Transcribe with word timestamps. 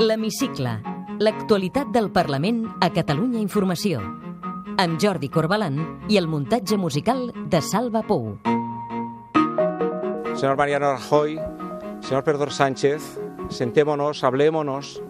L'Hemicicle. 0.00 0.70
L'actualitat 1.20 1.90
del 1.92 2.06
Parlament 2.08 2.62
a 2.80 2.88
Catalunya 2.88 3.36
Informació. 3.42 3.98
Amb 4.80 4.96
Jordi 5.02 5.28
Corbalan 5.28 5.76
i 6.08 6.16
el 6.16 6.24
muntatge 6.24 6.78
musical 6.80 7.26
de 7.52 7.60
Salva 7.60 8.00
Pou. 8.08 8.38
Señor 10.40 10.56
Mariano 10.56 10.94
Rajoy, 10.94 11.36
señor 12.00 12.24
Pedro 12.24 12.48
Sánchez, 12.48 13.20
sentémonos, 13.50 14.24
hablémonos, 14.24 15.02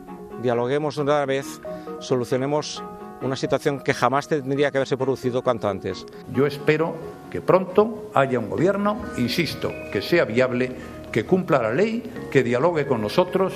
dialoguemos 0.42 0.98
una 0.98 1.24
vez, 1.24 1.60
solucionemos 2.00 2.82
una 3.22 3.36
situación 3.36 3.78
que 3.78 3.94
jamás 3.94 4.26
tendría 4.26 4.72
que 4.72 4.78
haberse 4.78 4.96
producido 4.96 5.42
cuanto 5.42 5.68
antes. 5.68 6.04
Yo 6.34 6.48
espero 6.48 6.96
que 7.30 7.40
pronto 7.40 8.10
haya 8.12 8.40
un 8.40 8.50
gobierno, 8.50 9.00
insisto, 9.18 9.70
que 9.92 10.02
sea 10.02 10.24
viable, 10.24 10.72
que 11.12 11.26
cumpla 11.26 11.62
la 11.62 11.72
ley, 11.72 12.02
que 12.32 12.42
dialogue 12.42 12.88
con 12.88 13.00
nosotros. 13.00 13.52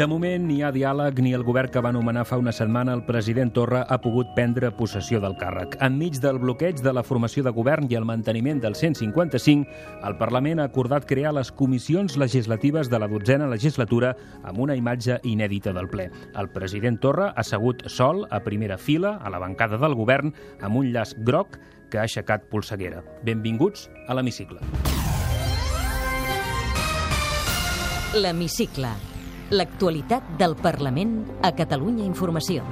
De 0.00 0.06
moment, 0.08 0.46
ni 0.48 0.54
hi 0.56 0.62
ha 0.64 0.70
diàleg 0.72 1.18
ni 1.20 1.34
el 1.36 1.42
govern 1.44 1.68
que 1.68 1.80
va 1.84 1.90
nomenar 1.92 2.22
fa 2.24 2.38
una 2.40 2.54
setmana 2.56 2.94
el 2.96 3.02
president 3.04 3.50
Torra 3.52 3.82
ha 3.84 3.98
pogut 4.00 4.30
prendre 4.32 4.70
possessió 4.72 5.18
del 5.20 5.34
càrrec. 5.36 5.74
Enmig 5.84 6.16
del 6.24 6.38
bloqueig 6.40 6.80
de 6.80 6.94
la 6.96 7.02
formació 7.04 7.44
de 7.44 7.52
govern 7.52 7.84
i 7.90 7.98
el 7.98 8.06
manteniment 8.08 8.62
del 8.62 8.78
155, 8.80 9.68
el 10.08 10.16
Parlament 10.16 10.62
ha 10.62 10.70
acordat 10.70 11.04
crear 11.04 11.34
les 11.36 11.50
comissions 11.52 12.16
legislatives 12.16 12.88
de 12.88 13.02
la 13.02 13.10
dotzena 13.12 13.50
legislatura 13.52 14.14
amb 14.40 14.62
una 14.64 14.78
imatge 14.80 15.18
inèdita 15.20 15.76
del 15.76 15.92
ple. 15.92 16.08
El 16.32 16.48
president 16.56 16.96
Torra 17.04 17.28
ha 17.34 17.44
assegut 17.44 17.84
sol 17.92 18.24
a 18.30 18.40
primera 18.40 18.80
fila 18.80 19.18
a 19.20 19.28
la 19.28 19.42
bancada 19.44 19.76
del 19.76 19.98
govern 20.00 20.32
amb 20.62 20.80
un 20.80 20.94
llaç 20.96 21.12
groc 21.28 21.60
que 21.92 22.00
ha 22.00 22.08
aixecat 22.08 22.48
polseguera. 22.48 23.04
Benvinguts 23.20 23.90
a 24.08 24.16
l'hemicicle. 24.16 24.64
L'Hemicicle. 28.16 29.09
L'actualitat 29.50 30.36
del 30.38 30.52
Parlament 30.54 31.24
a 31.42 31.50
Catalunya 31.58 32.04
Informació. 32.06 32.62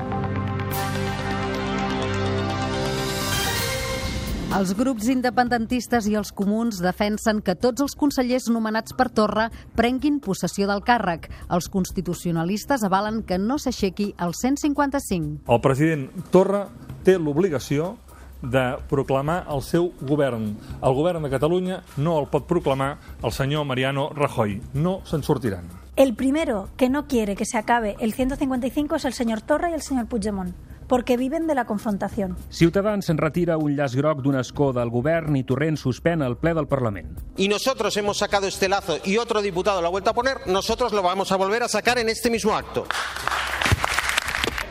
Els 4.54 4.70
grups 4.78 5.08
independentistes 5.10 6.06
i 6.06 6.14
els 6.14 6.30
comuns 6.30 6.78
defensen 6.78 7.40
que 7.42 7.56
tots 7.58 7.82
els 7.82 7.96
consellers 7.98 8.46
nomenats 8.54 8.94
per 8.94 9.08
Torra 9.10 9.48
prenguin 9.74 10.20
possessió 10.22 10.68
del 10.70 10.84
càrrec. 10.86 11.26
Els 11.50 11.66
constitucionalistes 11.68 12.86
avalen 12.86 13.24
que 13.26 13.40
no 13.42 13.58
s'aixequi 13.58 14.12
el 14.14 14.36
155. 14.38 15.50
El 15.50 15.60
president 15.66 16.06
Torra 16.30 16.62
té 17.02 17.18
l'obligació 17.18 17.96
de 18.40 18.64
proclamar 18.86 19.40
el 19.50 19.66
seu 19.66 19.90
govern. 19.98 20.52
El 20.78 20.94
govern 20.94 21.26
de 21.26 21.34
Catalunya 21.34 21.82
no 21.98 22.20
el 22.22 22.30
pot 22.30 22.46
proclamar 22.46 22.94
el 23.18 23.34
senyor 23.34 23.66
Mariano 23.66 24.08
Rajoy. 24.14 24.60
No 24.78 25.00
se'n 25.10 25.26
sortiran. 25.26 25.66
El 25.98 26.14
primero 26.14 26.68
que 26.76 26.88
no 26.88 27.08
quiere 27.08 27.34
que 27.34 27.44
se 27.44 27.58
acabe 27.58 27.96
el 27.98 28.12
155 28.12 28.94
es 28.94 29.04
el 29.04 29.12
señor 29.14 29.40
Torra 29.40 29.68
y 29.68 29.74
el 29.74 29.82
señor 29.82 30.06
Puigdemont, 30.06 30.54
porque 30.86 31.16
viven 31.16 31.48
de 31.48 31.56
la 31.56 31.64
confrontación. 31.64 32.36
Ciutadans 32.54 33.08
se'n 33.10 33.18
retira 33.18 33.56
un 33.58 33.74
llaç 33.74 33.96
groc 33.98 34.20
d'un 34.22 34.38
escó 34.38 34.68
del 34.72 34.92
govern 34.94 35.34
i 35.34 35.42
Torrent 35.42 35.74
suspèn 35.74 36.22
el 36.22 36.36
ple 36.38 36.52
del 36.54 36.68
Parlament. 36.70 37.18
y 37.36 37.48
nosotros 37.48 37.96
hemos 37.96 38.18
sacado 38.18 38.46
este 38.46 38.68
lazo 38.68 39.00
y 39.04 39.16
otro 39.16 39.42
diputado 39.42 39.82
lo 39.82 39.88
ha 39.88 39.90
vuelto 39.90 40.10
a 40.10 40.14
poner, 40.14 40.46
nosotros 40.46 40.92
lo 40.92 41.02
vamos 41.02 41.32
a 41.32 41.36
volver 41.36 41.64
a 41.64 41.68
sacar 41.68 41.98
en 41.98 42.08
este 42.08 42.30
mismo 42.30 42.54
acto. 42.54 42.86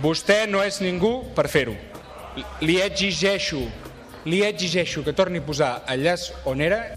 Vostè 0.02 0.48
no 0.48 0.64
és 0.64 0.80
ningú 0.80 1.34
per 1.36 1.50
fer-ho. 1.50 1.76
Li 2.62 2.80
exigeixo, 2.80 3.60
li 4.24 4.44
exigeixo 4.48 5.04
que 5.04 5.12
torni 5.12 5.40
a 5.40 5.46
posar 5.46 5.84
el 5.90 6.08
llaç 6.08 6.32
on 6.46 6.62
era 6.62 6.96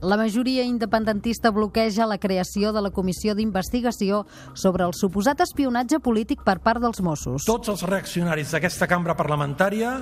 La 0.00 0.16
majoria 0.16 0.62
independentista 0.64 1.50
bloqueja 1.50 2.06
la 2.06 2.16
creació 2.16 2.72
de 2.72 2.80
la 2.80 2.90
comissió 2.90 3.34
d'investigació 3.36 4.22
sobre 4.54 4.86
el 4.86 4.94
suposat 4.96 5.42
espionatge 5.44 5.98
polític 6.00 6.40
per 6.40 6.56
part 6.64 6.80
dels 6.80 7.02
Mossos. 7.04 7.44
Tots 7.44 7.68
els 7.68 7.82
reaccionaris 7.84 8.54
d'aquesta 8.54 8.88
cambra 8.88 9.12
parlamentària 9.18 9.98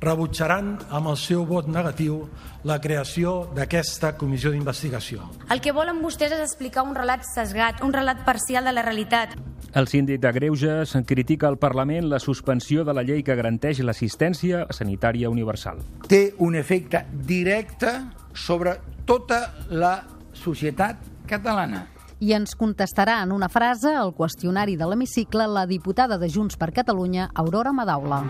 rebutjaran 0.00 0.78
amb 0.88 1.10
el 1.12 1.18
seu 1.20 1.44
vot 1.44 1.68
negatiu 1.68 2.22
la 2.64 2.78
creació 2.80 3.50
d'aquesta 3.52 4.14
comissió 4.16 4.48
d'investigació. 4.54 5.26
El 5.52 5.60
que 5.60 5.74
volen 5.76 6.00
vostès 6.00 6.32
és 6.32 6.40
explicar 6.40 6.86
un 6.88 6.96
relat 6.96 7.26
sesgat, 7.28 7.82
un 7.84 7.92
relat 7.92 8.24
parcial 8.24 8.64
de 8.64 8.72
la 8.72 8.86
realitat. 8.86 9.36
El 9.76 9.90
síndic 9.92 10.22
de 10.22 10.32
Greuges 10.32 10.94
critica 11.04 11.50
al 11.50 11.58
Parlament 11.60 12.08
la 12.08 12.18
suspensió 12.18 12.86
de 12.88 12.94
la 12.96 13.04
llei 13.04 13.20
que 13.22 13.36
garanteix 13.36 13.82
l'assistència 13.84 14.64
sanitària 14.70 15.28
universal. 15.28 15.84
té 16.08 16.32
un 16.38 16.54
efecte 16.54 17.04
directe 17.12 17.92
sobre 18.38 18.78
tota 19.06 19.52
la 19.70 20.04
societat 20.32 21.02
catalana. 21.26 21.86
I 22.18 22.32
ens 22.34 22.54
contestarà 22.58 23.20
en 23.22 23.32
una 23.34 23.50
frase 23.50 23.92
al 23.94 24.14
qüestionari 24.14 24.74
de 24.78 24.86
l'hemicicle 24.90 25.46
la 25.46 25.66
diputada 25.70 26.18
de 26.18 26.30
Junts 26.30 26.58
per 26.58 26.72
Catalunya, 26.74 27.28
Aurora 27.34 27.72
Madaula. 27.72 28.22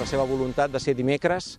La 0.00 0.08
seva 0.08 0.24
voluntat 0.28 0.72
de 0.72 0.80
ser 0.80 0.96
dimecres 0.98 1.58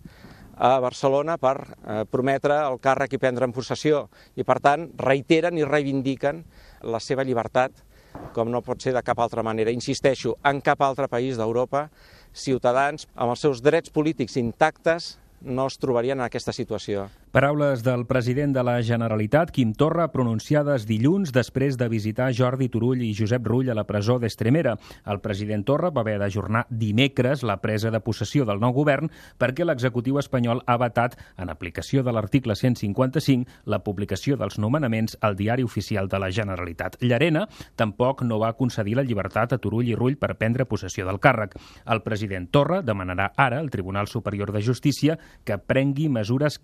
a 0.57 0.79
Barcelona 0.79 1.37
per 1.41 1.55
eh, 1.61 2.03
prometre 2.09 2.59
el 2.67 2.77
càrrec 2.81 3.15
i 3.15 3.21
prendre 3.21 3.47
en 3.47 3.53
possessió 3.53 4.07
i, 4.35 4.43
per 4.45 4.59
tant, 4.61 4.89
reiteren 4.97 5.57
i 5.57 5.65
reivindiquen 5.65 6.43
la 6.83 7.01
seva 7.01 7.25
llibertat 7.25 7.85
com 8.33 8.51
no 8.51 8.61
pot 8.65 8.81
ser 8.81 8.93
de 8.95 9.03
cap 9.05 9.19
altra 9.19 9.43
manera. 9.45 9.73
Insisteixo, 9.73 10.35
en 10.43 10.61
cap 10.61 10.81
altre 10.81 11.07
país 11.11 11.37
d'Europa, 11.39 11.87
ciutadans 12.33 13.07
amb 13.15 13.33
els 13.35 13.43
seus 13.45 13.61
drets 13.61 13.93
polítics 13.93 14.37
intactes 14.41 15.17
no 15.43 15.67
es 15.67 15.77
trobarien 15.77 16.19
en 16.19 16.25
aquesta 16.25 16.53
situació. 16.55 17.09
Paraules 17.33 17.81
del 17.81 18.05
president 18.05 18.53
de 18.53 18.61
la 18.61 18.75
Generalitat, 18.85 19.49
Quim 19.49 19.71
Torra, 19.73 20.03
pronunciades 20.13 20.83
dilluns 20.85 21.31
després 21.33 21.79
de 21.81 21.87
visitar 21.89 22.27
Jordi 22.37 22.67
Turull 22.69 22.99
i 23.01 23.07
Josep 23.17 23.47
Rull 23.49 23.71
a 23.73 23.73
la 23.73 23.87
presó 23.89 24.19
d'Estremera. 24.21 24.75
El 25.09 25.17
president 25.23 25.63
Torra 25.65 25.89
va 25.89 26.03
haver 26.03 26.19
d'ajornar 26.21 26.67
dimecres 26.69 27.41
la 27.41 27.55
presa 27.57 27.89
de 27.89 28.03
possessió 28.05 28.45
del 28.45 28.61
nou 28.61 28.69
govern 28.75 29.09
perquè 29.41 29.65
l'executiu 29.65 30.19
espanyol 30.21 30.61
ha 30.67 30.75
vetat, 30.77 31.15
en 31.41 31.49
aplicació 31.49 32.03
de 32.05 32.13
l'article 32.13 32.53
155, 32.53 33.49
la 33.65 33.81
publicació 33.81 34.37
dels 34.37 34.59
nomenaments 34.61 35.17
al 35.25 35.33
diari 35.33 35.65
oficial 35.65 36.11
de 36.13 36.21
la 36.21 36.29
Generalitat. 36.29 36.99
Llarena 37.01 37.47
tampoc 37.75 38.21
no 38.21 38.37
va 38.45 38.53
concedir 38.61 38.93
la 39.01 39.07
llibertat 39.09 39.57
a 39.57 39.61
Turull 39.65 39.89
i 39.89 39.97
Rull 39.97 40.19
per 40.21 40.35
prendre 40.37 40.69
possessió 40.69 41.09
del 41.09 41.17
càrrec. 41.17 41.57
El 41.89 42.05
president 42.05 42.45
Torra 42.53 42.83
demanarà 42.85 43.31
ara 43.33 43.57
al 43.57 43.73
Tribunal 43.73 44.05
Superior 44.05 44.53
de 44.53 44.61
Justícia 44.61 45.17
que 45.43 45.57
prengui 45.57 46.13
mesures 46.13 46.61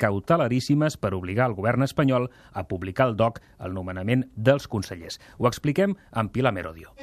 cautelaríssimes 0.59 0.97
per 0.97 1.13
obligar 1.13 1.47
el 1.49 1.55
govern 1.55 1.83
espanyol 1.83 2.29
a 2.53 2.67
publicar 2.67 3.07
el 3.09 3.15
DOC 3.15 3.39
el 3.59 3.73
nomenament 3.73 4.27
dels 4.35 4.67
consellers. 4.67 5.19
Ho 5.37 5.47
expliquem 5.47 5.95
amb 6.11 6.31
Pilar 6.31 6.53
Merodio. 6.53 6.93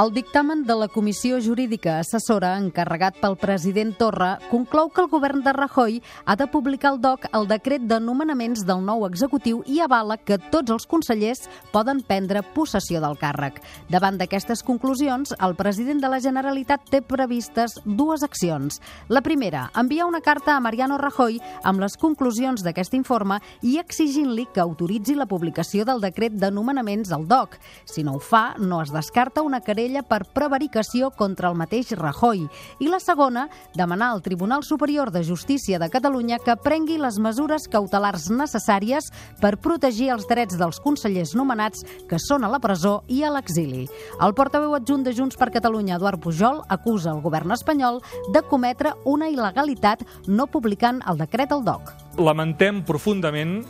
El 0.00 0.14
dictamen 0.14 0.62
de 0.64 0.74
la 0.80 0.86
Comissió 0.88 1.36
Jurídica 1.44 1.98
Assessora, 2.00 2.54
encarregat 2.56 3.18
pel 3.20 3.34
president 3.36 3.90
Torra, 3.98 4.38
conclou 4.48 4.88
que 4.88 5.02
el 5.02 5.08
govern 5.12 5.42
de 5.44 5.52
Rajoy 5.52 5.98
ha 6.24 6.36
de 6.40 6.46
publicar 6.48 6.94
al 6.94 7.00
DOC 7.02 7.26
el 7.36 7.44
decret 7.50 7.84
de 7.84 7.98
nomenaments 8.00 8.62
del 8.64 8.80
nou 8.86 9.04
executiu 9.04 9.58
i 9.68 9.82
avala 9.84 10.16
que 10.16 10.38
tots 10.54 10.72
els 10.72 10.86
consellers 10.88 11.42
poden 11.74 12.00
prendre 12.00 12.40
possessió 12.54 13.02
del 13.04 13.18
càrrec. 13.20 13.58
Davant 13.92 14.16
d'aquestes 14.16 14.62
conclusions, 14.64 15.34
el 15.36 15.56
president 15.58 16.00
de 16.00 16.08
la 16.14 16.22
Generalitat 16.24 16.88
té 16.88 17.02
previstes 17.02 17.76
dues 17.84 18.24
accions. 18.24 18.80
La 19.12 19.20
primera, 19.20 19.66
enviar 19.76 20.08
una 20.08 20.22
carta 20.24 20.56
a 20.56 20.64
Mariano 20.64 20.96
Rajoy 20.96 21.42
amb 21.60 21.84
les 21.84 21.98
conclusions 22.00 22.64
d'aquest 22.64 22.96
informe 22.96 23.42
i 23.60 23.76
exigint-li 23.84 24.48
que 24.54 24.64
autoritzi 24.64 25.18
la 25.18 25.28
publicació 25.28 25.84
del 25.84 26.00
decret 26.00 26.40
de 26.40 26.48
nomenaments 26.48 27.12
al 27.12 27.28
DOC. 27.28 27.60
Si 27.84 28.00
no 28.00 28.16
ho 28.16 28.24
fa, 28.32 28.54
no 28.56 28.80
es 28.80 28.96
descarta 28.96 29.44
una 29.44 29.60
querella 29.60 29.89
per 30.06 30.22
prevaricació 30.30 31.10
contra 31.10 31.50
el 31.50 31.56
mateix 31.58 31.90
Rajoy. 31.98 32.44
I 32.78 32.88
la 32.88 33.00
segona, 33.02 33.48
demanar 33.74 34.12
al 34.14 34.22
Tribunal 34.22 34.62
Superior 34.62 35.10
de 35.10 35.24
Justícia 35.26 35.80
de 35.82 35.90
Catalunya 35.90 36.38
que 36.38 36.54
prengui 36.56 36.98
les 37.02 37.18
mesures 37.18 37.66
cautelars 37.68 38.28
necessàries 38.30 39.10
per 39.42 39.56
protegir 39.58 40.12
els 40.14 40.28
drets 40.30 40.58
dels 40.60 40.78
consellers 40.84 41.34
nomenats 41.34 41.82
que 42.08 42.20
són 42.22 42.46
a 42.46 42.52
la 42.52 42.62
presó 42.62 43.00
i 43.08 43.24
a 43.24 43.32
l'exili. 43.34 43.88
El 44.22 44.36
portaveu 44.38 44.76
adjunt 44.78 45.02
de 45.04 45.14
Junts 45.16 45.38
per 45.40 45.50
Catalunya, 45.50 45.98
Eduard 45.98 46.22
Pujol, 46.22 46.62
acusa 46.68 47.10
el 47.10 47.24
govern 47.24 47.50
espanyol 47.56 48.00
de 48.30 48.44
cometre 48.46 48.94
una 49.04 49.28
il·legalitat 49.32 50.06
no 50.28 50.46
publicant 50.46 51.02
el 51.10 51.18
decret 51.18 51.50
al 51.50 51.66
DOC. 51.66 51.92
Lamentem 52.22 52.84
profundament 52.86 53.64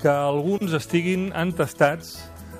que 0.00 0.12
alguns 0.12 0.74
estiguin 0.76 1.30
entestats 1.34 2.16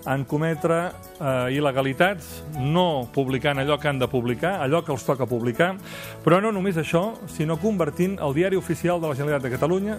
en 0.07 0.25
cometre 0.25 0.79
eh, 0.87 1.57
il·legalitats, 1.57 2.29
no 2.63 3.09
publicant 3.15 3.59
allò 3.59 3.79
que 3.81 3.91
han 3.91 3.99
de 3.99 4.09
publicar, 4.11 4.57
allò 4.63 4.83
que 4.87 4.95
els 4.95 5.05
toca 5.07 5.27
publicar, 5.27 5.75
però 6.25 6.41
no 6.43 6.53
només 6.55 6.79
això, 6.81 7.09
sinó 7.33 7.59
convertint 7.63 8.19
el 8.23 8.37
diari 8.37 8.57
oficial 8.57 9.03
de 9.03 9.11
la 9.11 9.19
Generalitat 9.19 9.49
de 9.49 9.55
Catalunya 9.57 9.99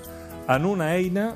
en 0.55 0.65
una 0.65 0.93
eina 0.95 1.33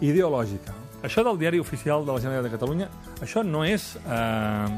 ideològica. 0.00 0.76
Això 1.02 1.24
del 1.24 1.38
diari 1.40 1.60
oficial 1.60 2.04
de 2.04 2.12
la 2.12 2.20
Generalitat 2.20 2.50
de 2.50 2.58
Catalunya, 2.58 2.90
això 3.24 3.44
no 3.44 3.64
és, 3.64 3.94
eh, 3.96 4.68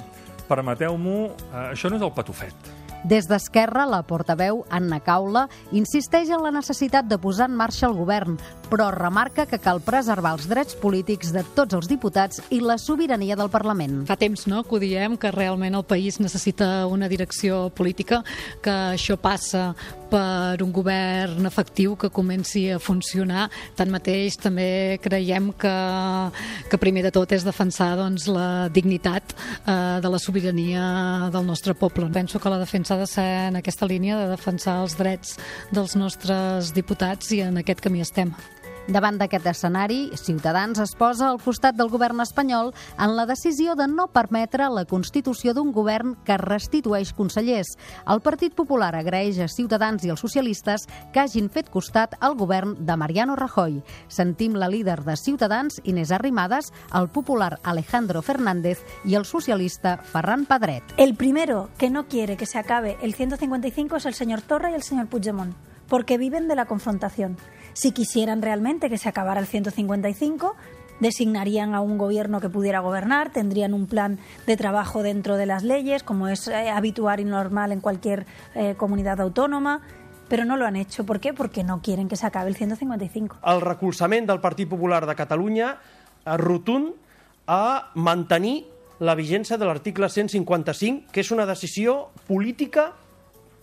permeteu-m'ho, 0.49 1.19
eh, 1.27 1.73
això 1.73 1.91
no 1.91 1.97
és 1.97 2.03
el 2.03 2.15
patufet. 2.15 2.55
Des 3.03 3.27
d'Esquerra, 3.27 3.85
la 3.85 4.05
portaveu, 4.07 4.65
Anna 4.71 5.01
Caula, 5.01 5.49
insisteix 5.73 6.31
en 6.31 6.43
la 6.45 6.53
necessitat 6.55 7.09
de 7.11 7.19
posar 7.19 7.49
en 7.51 7.57
marxa 7.57 7.89
el 7.89 7.97
govern, 7.99 8.39
però 8.73 8.89
remarca 8.89 9.45
que 9.45 9.59
cal 9.61 9.83
preservar 9.85 10.33
els 10.39 10.47
drets 10.49 10.77
polítics 10.81 11.29
de 11.35 11.43
tots 11.57 11.77
els 11.77 11.91
diputats 11.91 12.41
i 12.57 12.63
la 12.65 12.79
sobirania 12.81 13.37
del 13.37 13.51
Parlament. 13.53 13.99
Fa 14.09 14.17
temps 14.17 14.47
no, 14.49 14.63
que 14.65 14.79
ho 14.79 14.81
diem, 14.81 15.19
que 15.21 15.33
realment 15.35 15.77
el 15.77 15.85
país 15.85 16.17
necessita 16.25 16.87
una 16.89 17.11
direcció 17.13 17.67
política, 17.77 18.23
que 18.65 18.73
això 18.95 19.19
passa 19.21 19.75
per 20.13 20.61
un 20.65 20.73
govern 20.73 21.49
efectiu 21.49 21.99
que 22.01 22.11
comenci 22.13 22.67
a 22.73 22.79
funcionar. 22.81 23.49
Tanmateix, 23.77 24.39
també 24.41 24.97
creiem 25.05 25.51
que, 25.53 25.75
que 26.73 26.81
primer 26.81 27.05
de 27.05 27.13
tot 27.13 27.33
és 27.37 27.45
defensar 27.45 27.91
doncs, 28.01 28.29
la 28.33 28.71
dignitat 28.73 29.37
eh, 29.37 30.01
de 30.01 30.15
la 30.15 30.21
sobirania 30.21 31.29
del 31.33 31.45
nostre 31.49 31.77
poble. 31.77 32.09
Penso 32.13 32.41
que 32.41 32.53
la 32.53 32.61
defensa 32.61 32.97
ha 32.97 33.05
de 33.05 33.11
ser 33.11 33.29
en 33.51 33.61
aquesta 33.61 33.89
línia 33.89 34.17
de 34.21 34.33
defensar 34.33 34.81
els 34.81 34.97
drets 34.97 35.37
dels 35.73 35.97
nostres 35.97 36.73
diputats 36.73 37.37
i 37.37 37.45
en 37.45 37.61
aquest 37.61 37.85
camí 37.85 38.01
estem. 38.01 38.33
Davant 38.91 39.15
d'aquest 39.15 39.47
escenari, 39.47 40.11
Ciutadans 40.19 40.81
es 40.83 40.97
posa 40.99 41.29
al 41.29 41.39
costat 41.39 41.77
del 41.79 41.91
govern 41.91 42.19
espanyol 42.25 42.73
en 42.99 43.13
la 43.15 43.29
decisió 43.31 43.77
de 43.79 43.87
no 43.87 44.09
permetre 44.11 44.67
la 44.75 44.83
constitució 44.91 45.55
d'un 45.55 45.71
govern 45.71 46.17
que 46.27 46.35
restitueix 46.41 47.13
consellers. 47.15 47.77
El 48.11 48.23
Partit 48.27 48.57
Popular 48.59 48.91
agraeix 48.99 49.39
a 49.39 49.47
Ciutadans 49.47 50.03
i 50.03 50.11
als 50.11 50.25
socialistes 50.27 50.89
que 51.15 51.23
hagin 51.23 51.47
fet 51.47 51.71
costat 51.71 52.17
al 52.19 52.35
govern 52.35 52.75
de 52.85 52.97
Mariano 52.99 53.37
Rajoy. 53.39 53.79
Sentim 54.09 54.59
la 54.59 54.69
líder 54.69 55.05
de 55.07 55.17
Ciutadans, 55.17 55.79
Inés 55.85 56.11
Arrimadas, 56.11 56.73
el 56.93 57.07
popular 57.09 57.61
Alejandro 57.63 58.21
Fernández 58.21 58.83
i 59.05 59.15
el 59.15 59.25
socialista 59.25 59.99
Ferran 59.99 60.45
Pedret. 60.45 60.83
El 60.97 61.15
primero 61.15 61.71
que 61.79 61.91
no 61.91 62.09
quiere 62.09 62.37
que 62.37 62.47
se 62.47 62.59
acabe 62.59 62.99
el 63.01 63.15
155 63.15 63.97
es 63.97 64.07
el 64.07 64.15
señor 64.15 64.43
Torra 64.43 64.73
y 64.73 64.75
el 64.75 64.83
señor 64.83 65.07
Puigdemont, 65.07 65.55
porque 65.87 66.19
viven 66.19 66.49
de 66.49 66.57
la 66.57 66.67
confrontación. 66.67 67.37
Si 67.75 67.93
quisieran 67.93 68.43
realmente 68.43 68.91
que 68.91 68.99
se 68.99 69.09
acabara 69.09 69.41
el 69.41 69.47
155, 69.47 70.57
designarían 71.01 71.75
a 71.75 71.81
un 71.81 71.99
gobierno 71.99 72.41
que 72.41 72.49
pudiera 72.49 72.81
gobernar, 72.81 73.33
tendrían 73.33 73.75
un 73.75 73.87
plan 73.87 74.19
de 74.47 74.57
trabajo 74.57 75.03
dentro 75.03 75.37
de 75.37 75.47
las 75.47 75.63
leyes, 75.63 76.03
como 76.03 76.29
es 76.29 76.49
eh, 76.49 76.71
habitual 76.71 77.21
y 77.21 77.25
normal 77.25 77.73
en 77.73 77.81
cualquier 77.81 78.27
eh, 78.55 78.75
comunidad 78.77 79.21
autónoma, 79.21 79.83
però 80.33 80.47
no 80.47 80.57
lo 80.57 80.65
han 80.65 80.77
hecho. 80.77 81.05
¿Por 81.05 81.21
qué? 81.21 81.35
Porque 81.35 81.63
no 81.63 81.83
quieren 81.83 82.09
que 82.09 82.17
se 82.17 82.25
acabe 82.25 82.49
el 82.49 82.57
155. 82.57 83.37
El 83.45 83.61
recolzament 83.61 84.27
del 84.27 84.41
Partit 84.41 84.67
Popular 84.67 85.05
de 85.05 85.15
Catalunya 85.15 85.77
rotund 86.25 86.95
a 87.47 87.91
mantenir 87.95 88.65
la 89.03 89.17
vigència 89.19 89.59
de 89.59 89.67
l'article 89.67 90.09
155, 90.09 91.11
que 91.13 91.21
és 91.21 91.33
una 91.35 91.45
decisió 91.45 92.15
política 92.29 92.93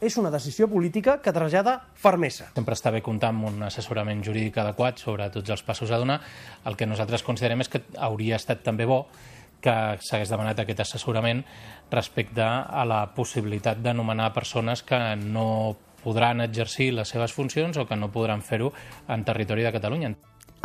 és 0.02 0.18
una 0.18 0.32
decisió 0.32 0.70
política 0.72 1.18
que 1.22 1.34
trasllada 1.36 1.76
fermesa. 2.00 2.50
Sempre 2.56 2.78
està 2.78 2.92
bé 2.94 3.02
comptar 3.04 3.34
amb 3.34 3.50
un 3.50 3.66
assessorament 3.68 4.24
jurídic 4.26 4.62
adequat 4.62 5.02
sobre 5.02 5.28
tots 5.34 5.52
els 5.52 5.64
passos 5.66 5.92
a 5.92 6.00
donar. 6.00 6.22
El 6.66 6.80
que 6.80 6.88
nosaltres 6.88 7.26
considerem 7.28 7.66
és 7.66 7.72
que 7.72 7.84
hauria 7.98 8.40
estat 8.40 8.64
també 8.64 8.88
bo 8.88 9.06
que 9.60 9.76
s'hagués 10.00 10.32
demanat 10.32 10.62
aquest 10.64 10.86
assessorament 10.86 11.44
respecte 11.92 12.44
a 12.44 12.86
la 12.88 13.02
possibilitat 13.16 13.84
d'anomenar 13.84 14.32
persones 14.34 14.84
que 14.88 15.00
no 15.20 15.76
podran 16.04 16.40
exercir 16.42 16.94
les 16.96 17.12
seves 17.12 17.36
funcions 17.36 17.76
o 17.78 17.86
que 17.86 18.00
no 18.00 18.12
podran 18.12 18.42
fer-ho 18.42 18.72
en 19.08 19.28
territori 19.28 19.68
de 19.68 19.76
Catalunya. 19.76 20.16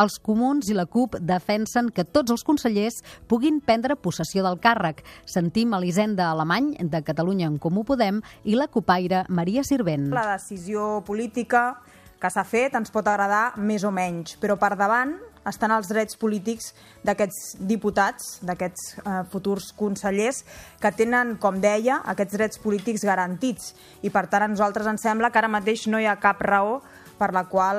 Els 0.01 0.17
comuns 0.19 0.67
i 0.71 0.75
la 0.75 0.87
CUP 0.91 1.19
defensen 1.23 1.91
que 1.95 2.03
tots 2.05 2.35
els 2.35 2.43
consellers 2.47 2.97
puguin 3.31 3.61
prendre 3.63 3.95
possessió 3.95 4.43
del 4.43 4.59
càrrec. 4.59 5.05
Sentim 5.31 5.75
Elisenda 5.77 6.33
Alemany, 6.33 6.73
de 6.81 7.03
Catalunya 7.07 7.47
en 7.47 7.61
Comú 7.63 7.85
Podem, 7.87 8.19
i 8.43 8.59
la 8.59 8.67
copaire 8.67 9.23
Maria 9.29 9.63
Sirvent. 9.63 10.11
La 10.15 10.33
decisió 10.33 11.05
política 11.07 11.77
que 12.19 12.31
s'ha 12.33 12.43
fet 12.49 12.75
ens 12.75 12.91
pot 12.91 13.07
agradar 13.07 13.53
més 13.61 13.85
o 13.85 13.93
menys, 13.95 14.35
però 14.41 14.57
per 14.59 14.73
davant 14.81 15.15
estan 15.47 15.75
els 15.77 15.91
drets 15.93 16.17
polítics 16.17 16.71
d'aquests 17.05 17.59
diputats, 17.69 18.39
d'aquests 18.49 18.85
eh, 18.97 19.17
futurs 19.31 19.71
consellers, 19.77 20.43
que 20.81 20.93
tenen, 20.97 21.37
com 21.41 21.61
deia, 21.61 22.01
aquests 22.11 22.39
drets 22.39 22.63
polítics 22.65 23.05
garantits. 23.05 23.75
I 24.03 24.11
per 24.11 24.27
tant 24.33 24.47
a 24.47 24.51
nosaltres 24.51 24.89
ens 24.91 25.05
sembla 25.05 25.31
que 25.31 25.43
ara 25.43 25.53
mateix 25.53 25.87
no 25.93 26.01
hi 26.01 26.09
ha 26.09 26.17
cap 26.23 26.41
raó 26.43 26.81
per 27.19 27.31
la 27.35 27.45
qual 27.51 27.79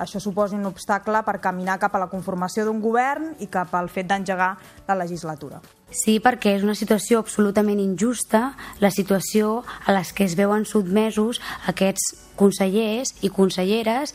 això 0.00 0.20
suposi 0.20 0.56
un 0.56 0.66
obstacle 0.68 1.22
per 1.26 1.38
caminar 1.44 1.78
cap 1.82 1.94
a 1.94 2.02
la 2.02 2.08
conformació 2.12 2.64
d'un 2.66 2.80
govern 2.80 3.32
i 3.40 3.48
cap 3.52 3.74
al 3.74 3.90
fet 3.92 4.08
d'engegar 4.10 4.54
la 4.88 4.98
legislatura. 4.98 5.60
Sí, 5.92 6.18
perquè 6.24 6.54
és 6.56 6.64
una 6.64 6.76
situació 6.78 7.20
absolutament 7.20 7.80
injusta, 7.80 8.54
la 8.80 8.90
situació 8.90 9.60
a 9.84 9.92
les 9.92 10.12
que 10.16 10.24
es 10.24 10.36
veuen 10.38 10.64
sotmesos 10.64 11.42
aquests 11.68 12.14
consellers 12.40 13.12
i 13.20 13.28
conselleres 13.28 14.14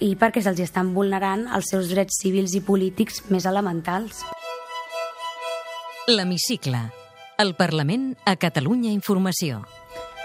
i 0.00 0.14
perquè 0.16 0.40
se'ls 0.42 0.62
estan 0.62 0.94
vulnerant 0.94 1.46
els 1.54 1.68
seus 1.72 1.90
drets 1.92 2.20
civils 2.22 2.54
i 2.54 2.62
polítics 2.64 3.24
més 3.28 3.46
elementals. 3.50 4.24
L'Hemicicle. 6.08 6.86
El 7.38 7.52
Parlament 7.54 8.14
a 8.24 8.34
Catalunya 8.40 8.90
Informació. 8.94 9.60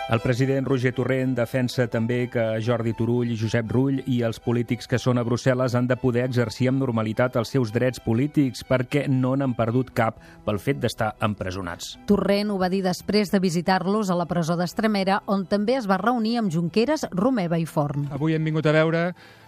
El 0.09 0.19
president 0.19 0.67
Roger 0.67 0.91
Torrent 0.91 1.31
defensa 1.37 1.85
també 1.87 2.25
que 2.27 2.41
Jordi 2.59 2.91
Turull, 2.97 3.29
Josep 3.39 3.69
Rull 3.71 4.01
i 4.11 4.17
els 4.27 4.35
polítics 4.43 4.89
que 4.91 4.97
són 4.99 5.15
a 5.15 5.23
Brussel·les 5.23 5.77
han 5.79 5.85
de 5.87 5.95
poder 5.95 6.25
exercir 6.27 6.67
amb 6.67 6.83
normalitat 6.83 7.37
els 7.39 7.53
seus 7.55 7.71
drets 7.71 8.03
polítics 8.03 8.65
perquè 8.67 9.05
no 9.07 9.31
n'han 9.39 9.53
perdut 9.55 9.93
cap 9.95 10.17
pel 10.43 10.59
fet 10.59 10.81
d'estar 10.83 11.13
empresonats. 11.23 11.93
Torrent 12.09 12.51
ho 12.51 12.57
va 12.59 12.67
dir 12.73 12.81
després 12.83 13.31
de 13.31 13.39
visitar-los 13.39 14.11
a 14.11 14.17
la 14.19 14.27
presó 14.27 14.57
d'Estremera, 14.59 15.21
on 15.25 15.47
també 15.47 15.79
es 15.79 15.87
va 15.87 16.01
reunir 16.03 16.35
amb 16.41 16.51
Junqueras, 16.51 17.07
Romeva 17.15 17.61
i 17.61 17.63
Forn. 17.63 18.09
Avui 18.11 18.35
hem 18.35 18.51
vingut 18.51 18.67
a 18.67 18.75
veure 18.75 19.05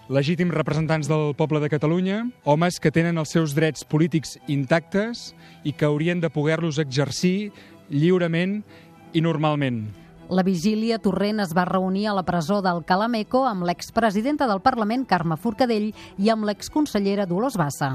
legítims 0.07 0.55
representants 0.55 1.11
del 1.11 1.35
poble 1.35 1.59
de 1.59 1.69
Catalunya, 1.73 2.21
homes 2.47 2.79
que 2.79 2.95
tenen 2.95 3.19
els 3.19 3.35
seus 3.35 3.57
drets 3.59 3.83
polítics 3.83 4.37
intactes 4.47 5.33
i 5.67 5.75
que 5.75 5.91
haurien 5.91 6.23
de 6.23 6.31
poder-los 6.31 6.79
exercir 6.79 7.51
lliurement 7.91 8.61
i 9.11 9.19
normalment. 9.19 10.04
La 10.29 10.41
vigília 10.41 10.97
Torrent 10.97 11.39
es 11.43 11.53
va 11.53 11.67
reunir 11.69 12.07
a 12.09 12.15
la 12.17 12.23
presó 12.25 12.57
del 12.65 12.81
Calameco 12.89 13.43
amb 13.45 13.67
l'expresidenta 13.69 14.47
del 14.49 14.63
Parlament, 14.65 15.05
Carme 15.05 15.37
Forcadell, 15.37 15.91
i 16.17 16.33
amb 16.33 16.49
l'exconsellera 16.49 17.29
Dolors 17.29 17.59
Bassa. 17.61 17.93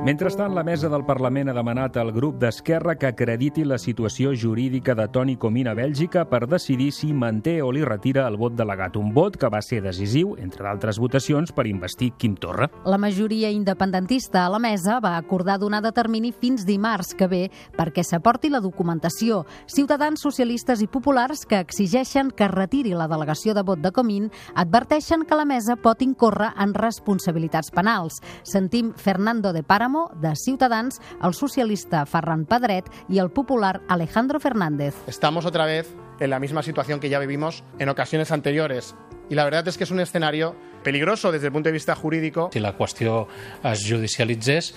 Mentrestant, 0.00 0.54
la 0.54 0.62
mesa 0.64 0.88
del 0.88 1.02
Parlament 1.04 1.50
ha 1.50 1.52
demanat 1.52 1.98
al 2.00 2.08
grup 2.16 2.38
d'Esquerra 2.40 2.94
que 2.96 3.10
acrediti 3.10 3.66
la 3.68 3.76
situació 3.76 4.30
jurídica 4.32 4.94
de 4.96 5.04
Toni 5.12 5.34
Comín 5.36 5.68
a 5.68 5.74
Bèlgica 5.76 6.22
per 6.24 6.46
decidir 6.48 6.86
si 6.96 7.10
manté 7.12 7.58
o 7.60 7.68
li 7.68 7.82
retira 7.84 8.24
el 8.24 8.38
vot 8.40 8.54
delegat. 8.56 8.96
Un 8.96 9.10
vot 9.12 9.36
que 9.36 9.50
va 9.52 9.60
ser 9.60 9.82
decisiu, 9.84 10.38
entre 10.40 10.64
d'altres 10.64 10.96
votacions, 10.96 11.52
per 11.52 11.66
investir 11.68 12.14
Quim 12.16 12.38
Torra. 12.40 12.70
La 12.88 12.96
majoria 12.96 13.50
independentista 13.52 14.46
a 14.46 14.48
la 14.48 14.58
mesa 14.58 15.02
va 15.04 15.18
acordar 15.18 15.58
donar 15.60 15.82
de 15.84 15.92
termini 15.92 16.32
fins 16.32 16.64
dimarts 16.64 17.12
que 17.12 17.28
ve 17.28 17.42
perquè 17.76 18.00
s'aporti 18.00 18.48
la 18.48 18.64
documentació. 18.64 19.44
Ciutadans, 19.66 20.24
socialistes 20.24 20.80
i 20.80 20.88
populars 20.88 21.44
que 21.44 21.60
exigeixen 21.60 22.32
que 22.32 22.48
retiri 22.48 22.96
la 22.96 23.10
delegació 23.12 23.52
de 23.52 23.66
vot 23.68 23.84
de 23.84 23.92
Comín 23.92 24.32
adverteixen 24.54 25.28
que 25.28 25.36
la 25.36 25.44
mesa 25.44 25.76
pot 25.76 26.00
incórrer 26.00 26.54
en 26.56 26.72
responsabilitats 26.72 27.68
penals. 27.68 28.22
Sentim 28.48 28.94
Fernando 28.96 29.52
de 29.52 29.62
Páramo 29.62 29.89
de 30.14 30.36
Ciutadans, 30.36 31.00
el 31.22 31.34
socialista 31.34 32.06
Ferran 32.06 32.44
Pedret 32.44 32.90
y 33.08 33.18
el 33.18 33.30
popular 33.30 33.80
Alejandro 33.88 34.38
Fernández. 34.38 34.94
Estamos 35.06 35.46
otra 35.46 35.64
vez 35.64 35.94
en 36.20 36.30
la 36.30 36.38
misma 36.38 36.62
situación 36.62 37.00
que 37.00 37.08
ya 37.08 37.18
vivimos 37.18 37.64
en 37.78 37.88
ocasiones 37.88 38.30
anteriores 38.30 38.94
y 39.28 39.34
la 39.34 39.44
verdad 39.44 39.66
es 39.68 39.78
que 39.78 39.84
es 39.84 39.90
un 39.90 40.00
escenario 40.00 40.54
peligroso 40.82 41.32
des 41.32 41.42
del 41.42 41.52
punt 41.52 41.64
de 41.64 41.72
vista 41.72 41.94
jurídico. 41.94 42.50
Si 42.52 42.60
la 42.60 42.76
qüestió 42.76 43.26
es 43.64 43.84
judicialitzés, 43.88 44.74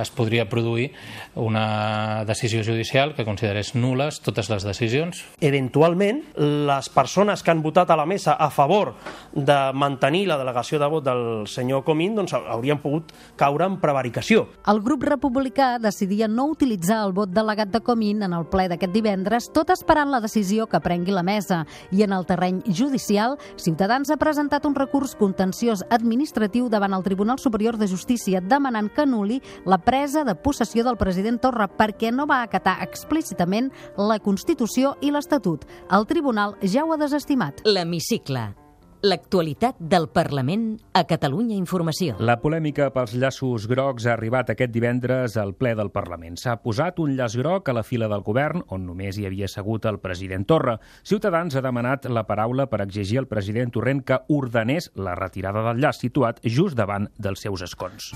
es 0.00 0.10
podria 0.10 0.48
produir 0.48 0.92
una 1.34 2.24
decisió 2.24 2.62
judicial 2.64 3.14
que 3.14 3.24
considerés 3.24 3.74
nules 3.74 4.20
totes 4.20 4.50
les 4.50 4.64
decisions. 4.64 5.24
Eventualment, 5.40 6.22
les 6.36 6.88
persones 6.88 7.42
que 7.42 7.50
han 7.50 7.62
votat 7.62 7.90
a 7.90 7.96
la 7.96 8.06
mesa 8.06 8.34
a 8.34 8.50
favor 8.50 8.94
de 9.32 9.58
mantenir 9.74 10.26
la 10.28 10.38
delegació 10.38 10.78
de 10.78 10.88
vot 10.90 11.04
del 11.04 11.46
senyor 11.50 11.84
Comín 11.84 12.14
doncs, 12.16 12.34
haurien 12.34 12.80
pogut 12.82 13.12
caure 13.36 13.66
en 13.68 13.78
prevaricació. 13.82 14.46
El 14.70 14.80
grup 14.84 15.04
republicà 15.08 15.74
decidia 15.78 16.28
no 16.28 16.46
utilitzar 16.52 17.02
el 17.06 17.12
vot 17.16 17.32
delegat 17.34 17.72
de 17.74 17.82
Comín 17.84 18.22
en 18.22 18.32
el 18.36 18.46
ple 18.50 18.68
d'aquest 18.70 18.94
divendres, 18.94 19.50
tot 19.52 19.70
esperant 19.74 20.10
la 20.12 20.22
decisió 20.24 20.68
que 20.70 20.80
prengui 20.80 21.14
la 21.14 21.24
mesa. 21.26 21.64
I 21.92 22.04
en 22.06 22.14
el 22.16 22.26
terreny 22.26 22.62
judicial, 22.66 23.38
Ciutadans 23.56 24.10
ha 24.10 24.18
presentat 24.20 24.64
un 24.66 24.74
recurs 24.76 25.14
contenciós 25.34 25.82
administratiu 25.90 26.68
davant 26.70 26.94
el 26.94 27.02
Tribunal 27.02 27.40
Superior 27.42 27.76
de 27.76 27.88
Justícia 27.90 28.40
demanant 28.40 28.88
que 28.94 29.02
anuli 29.02 29.40
la 29.66 29.80
presa 29.82 30.22
de 30.24 30.36
possessió 30.38 30.86
del 30.86 30.96
president 31.00 31.40
Torra 31.42 31.66
perquè 31.66 32.14
no 32.14 32.28
va 32.30 32.42
acatar 32.42 32.78
explícitament 32.86 33.72
la 33.98 34.20
Constitució 34.22 34.94
i 35.02 35.10
l'Estatut. 35.10 35.66
El 35.90 36.06
tribunal 36.06 36.54
ja 36.62 36.86
ho 36.86 36.94
ha 36.94 37.00
desestimat. 37.00 37.64
L'Hemicicle. 37.66 38.63
L'actualitat 39.04 39.76
del 39.78 40.06
Parlament 40.08 40.78
a 40.96 41.02
Catalunya 41.04 41.58
Informació. 41.58 42.14
La 42.24 42.38
polèmica 42.40 42.86
pels 42.94 43.12
llaços 43.20 43.66
grocs 43.68 44.06
ha 44.08 44.14
arribat 44.14 44.54
aquest 44.54 44.72
divendres 44.72 45.34
al 45.36 45.52
ple 45.60 45.74
del 45.76 45.90
Parlament. 45.92 46.38
S'ha 46.40 46.54
posat 46.62 47.02
un 47.04 47.12
llaç 47.18 47.36
groc 47.36 47.68
a 47.68 47.74
la 47.76 47.82
fila 47.84 48.08
del 48.08 48.24
govern, 48.24 48.64
on 48.72 48.86
només 48.88 49.18
hi 49.20 49.26
havia 49.28 49.44
assegut 49.50 49.84
el 49.90 50.00
president 50.00 50.48
Torra. 50.48 50.78
Ciutadans 51.04 51.52
ha 51.52 51.64
demanat 51.66 52.08
la 52.08 52.24
paraula 52.24 52.64
per 52.72 52.80
exigir 52.86 53.20
al 53.20 53.28
president 53.28 53.76
Torrent 53.76 54.00
que 54.08 54.22
ordenés 54.32 54.88
la 54.96 55.18
retirada 55.20 55.66
del 55.68 55.84
llaç 55.84 56.00
situat 56.06 56.40
just 56.48 56.80
davant 56.80 57.10
dels 57.20 57.44
seus 57.44 57.68
escons. 57.68 58.14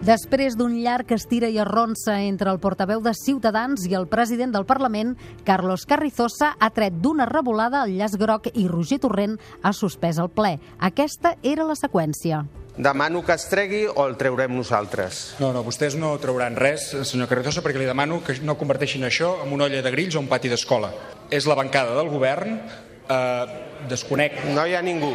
Després 0.00 0.54
d'un 0.56 0.78
llarg 0.80 1.10
estira 1.12 1.50
i 1.52 1.58
arronsa 1.60 2.14
entre 2.24 2.48
el 2.48 2.56
portaveu 2.56 3.02
de 3.04 3.12
Ciutadans 3.12 3.82
i 3.84 3.92
el 3.98 4.06
president 4.08 4.54
del 4.54 4.64
Parlament, 4.64 5.10
Carlos 5.44 5.84
Carrizosa 5.84 6.54
ha 6.56 6.70
tret 6.72 6.96
d'una 7.04 7.26
revolada 7.28 7.82
el 7.84 7.98
llaç 7.98 8.16
groc 8.16 8.48
i 8.54 8.64
Roger 8.64 8.96
Torrent 9.02 9.36
ha 9.60 9.74
suspès 9.76 10.16
el 10.16 10.32
ple. 10.32 10.54
Aquesta 10.80 11.34
era 11.44 11.68
la 11.68 11.76
seqüència. 11.76 12.40
Demano 12.80 13.20
que 13.20 13.36
es 13.36 13.44
tregui 13.52 13.84
o 13.92 14.08
el 14.08 14.16
treurem 14.16 14.56
nosaltres? 14.56 15.36
No, 15.36 15.52
no, 15.52 15.60
vostès 15.68 15.98
no 16.00 16.16
trauran 16.22 16.56
res, 16.56 16.94
senyor 17.04 17.28
Carrizosa, 17.28 17.60
perquè 17.60 17.84
li 17.84 17.92
demano 17.92 18.22
que 18.24 18.40
no 18.40 18.56
converteixin 18.56 19.04
això 19.04 19.34
en 19.44 19.52
una 19.52 19.68
olla 19.68 19.84
de 19.84 19.92
grills 19.92 20.16
o 20.16 20.24
un 20.24 20.32
pati 20.32 20.48
d'escola. 20.48 20.94
És 21.28 21.44
la 21.44 21.60
bancada 21.60 21.92
del 22.00 22.08
govern, 22.08 22.56
eh, 23.04 23.64
desconec... 23.92 24.46
No 24.56 24.64
hi 24.64 24.80
ha 24.80 24.80
ningú. 24.80 25.12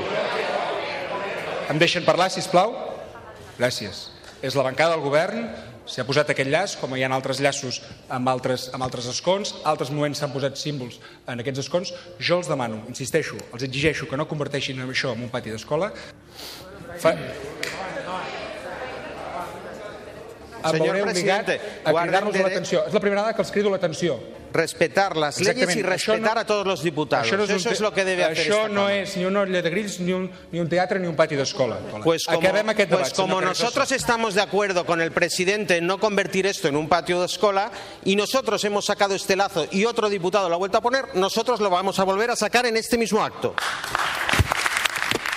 Em 1.74 1.82
deixen 1.82 2.06
parlar, 2.06 2.30
si 2.30 2.46
plau? 2.54 2.78
Gràcies 3.58 4.12
és 4.46 4.56
la 4.58 4.66
bancada 4.66 4.94
del 4.94 5.04
govern, 5.04 5.48
s'hi 5.90 6.02
ha 6.02 6.06
posat 6.06 6.30
aquest 6.34 6.50
llaç, 6.54 6.76
com 6.82 6.94
hi 6.96 7.04
ha 7.06 7.10
altres 7.14 7.42
llaços 7.42 7.82
amb 8.14 8.30
altres, 8.30 8.68
amb 8.78 8.86
altres 8.86 9.10
escons, 9.10 9.56
altres 9.66 9.92
moments 9.94 10.22
s'han 10.22 10.34
posat 10.34 10.60
símbols 10.62 11.00
en 11.32 11.42
aquests 11.42 11.66
escons, 11.66 11.94
jo 12.20 12.40
els 12.42 12.52
demano, 12.52 12.84
insisteixo, 12.92 13.40
els 13.52 13.66
exigeixo 13.66 14.10
que 14.10 14.18
no 14.22 14.30
converteixin 14.30 14.86
això 14.86 15.16
en 15.18 15.26
un 15.26 15.34
pati 15.34 15.54
d'escola. 15.54 15.92
Fa... 17.02 17.18
Em 20.72 20.80
veuré 20.82 21.04
obligat 21.06 21.54
a 21.56 21.94
cridar-los 21.94 22.42
l'atenció. 22.42 22.88
És 22.88 22.94
la 22.94 23.04
primera 23.04 23.22
vegada 23.22 23.38
que 23.38 23.46
els 23.46 23.54
crido 23.54 23.70
l'atenció. 23.74 24.20
respetar 24.56 25.18
las 25.18 25.40
leyes 25.40 25.76
y 25.76 25.82
respetar 25.82 26.36
no, 26.36 26.40
a 26.40 26.46
todos 26.46 26.66
los 26.66 26.82
diputados. 26.82 27.28
Això 27.28 27.38
no 27.38 27.44
és 27.44 27.52
Eso 27.52 27.72
es 27.72 27.82
lo 27.82 27.92
que 27.94 28.06
debe 28.06 28.24
hacer 28.24 28.48
Això 28.48 28.70
no 28.72 28.88
és 28.90 29.18
ni 29.18 29.26
una 29.28 29.42
olla 29.42 29.62
de 29.62 29.70
grills, 29.70 30.00
ni 30.00 30.14
un, 30.14 30.30
ni 30.52 30.62
un 30.62 30.70
teatre, 30.72 31.00
ni 31.00 31.08
un 31.08 31.16
pati 31.16 31.36
d'escola. 31.36 31.78
Pues 32.04 32.26
como, 32.26 32.40
aquest 32.40 32.90
debat, 32.90 33.02
pues 33.02 33.14
como 33.14 33.42
nosotros 33.42 33.92
estamos 33.92 34.34
de 34.34 34.42
acuerdo 34.42 34.86
con 34.86 35.02
el 35.02 35.12
presidente 35.12 35.78
en 35.78 35.88
no 35.88 36.00
convertir 36.00 36.46
esto 36.48 36.70
en 36.70 36.78
un 36.78 36.88
patio 36.88 37.20
de 37.20 37.26
escola 37.26 37.70
y 38.06 38.16
nosotros 38.16 38.64
hemos 38.64 38.86
sacado 38.86 39.14
este 39.14 39.36
lazo 39.36 39.68
y 39.72 39.86
otro 39.86 40.10
diputado 40.10 40.48
lo 40.48 40.56
ha 40.56 40.58
vuelto 40.58 40.78
a 40.78 40.82
poner, 40.82 41.16
nosotros 41.16 41.60
lo 41.60 41.70
vamos 41.70 42.00
a 42.00 42.04
volver 42.04 42.32
a 42.32 42.36
sacar 42.36 42.66
en 42.66 42.78
este 42.78 42.98
mismo 42.98 43.24
acto. 43.24 43.54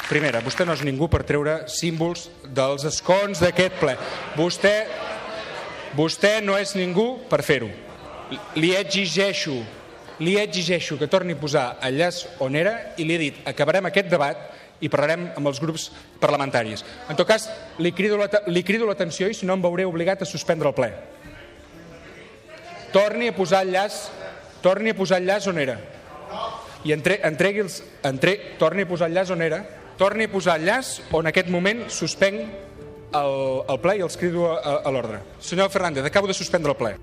Primera, 0.08 0.40
vostè 0.40 0.64
no 0.64 0.72
és 0.72 0.80
ningú 0.86 1.04
per 1.12 1.20
treure 1.28 1.66
símbols 1.68 2.30
dels 2.56 2.86
escons 2.88 3.42
d'aquest 3.42 3.74
ple. 3.76 3.92
Vostè, 4.38 4.72
vostè 5.96 6.40
no 6.44 6.58
és 6.58 6.74
ningú 6.76 7.14
per 7.30 7.42
fer-ho 7.46 7.70
li 8.56 8.74
exigeixo, 8.76 9.56
li 10.20 10.36
exigeixo 10.40 10.98
que 10.98 11.08
torni 11.08 11.34
a 11.34 11.40
posar 11.40 11.66
el 11.84 11.98
llaç 11.98 12.24
on 12.44 12.56
era 12.56 12.94
i 12.98 13.06
li 13.06 13.14
he 13.14 13.22
dit 13.22 13.48
acabarem 13.48 13.88
aquest 13.88 14.10
debat 14.10 14.48
i 14.80 14.90
parlarem 14.90 15.30
amb 15.34 15.48
els 15.50 15.58
grups 15.58 15.88
parlamentaris. 16.22 16.84
En 17.10 17.16
tot 17.18 17.26
cas, 17.26 17.48
li 17.82 17.90
crido 17.92 18.86
l'atenció 18.86 19.28
i 19.28 19.34
si 19.34 19.46
no 19.46 19.56
em 19.56 19.64
veuré 19.64 19.86
obligat 19.88 20.22
a 20.22 20.28
suspendre 20.28 20.70
el 20.70 20.76
ple. 20.76 20.92
Torni 22.92 23.28
a 23.28 23.34
posar 23.34 23.64
el 23.66 23.72
llaç, 23.74 24.04
torni 24.62 24.94
a 24.94 24.98
posar 24.98 25.18
el 25.18 25.26
llaç 25.26 25.48
on 25.50 25.58
era. 25.58 25.80
I 26.86 26.94
entre, 26.94 27.18
entregui 27.26 27.64
els, 27.64 27.82
entre, 28.06 28.36
torni 28.60 28.86
a 28.86 28.88
posar 28.88 29.10
el 29.10 29.18
llaç 29.18 29.34
on 29.34 29.42
era, 29.42 29.64
torni 29.98 30.28
a 30.28 30.32
posar 30.32 30.60
el 30.60 30.68
llaç 30.68 30.94
on 31.10 31.26
en 31.26 31.32
aquest 31.32 31.50
moment 31.50 31.82
suspenc 31.90 32.67
el, 33.14 33.62
el 33.68 33.80
ple 33.80 33.96
i 33.98 34.04
els 34.04 34.16
crido 34.20 34.50
a, 34.52 34.78
a, 34.82 34.92
l'ordre. 34.92 35.20
Senyor 35.40 35.70
Fernández, 35.70 36.04
acabo 36.04 36.26
de 36.26 36.34
suspendre 36.34 36.72
el 36.72 36.76
ple. 36.76 36.96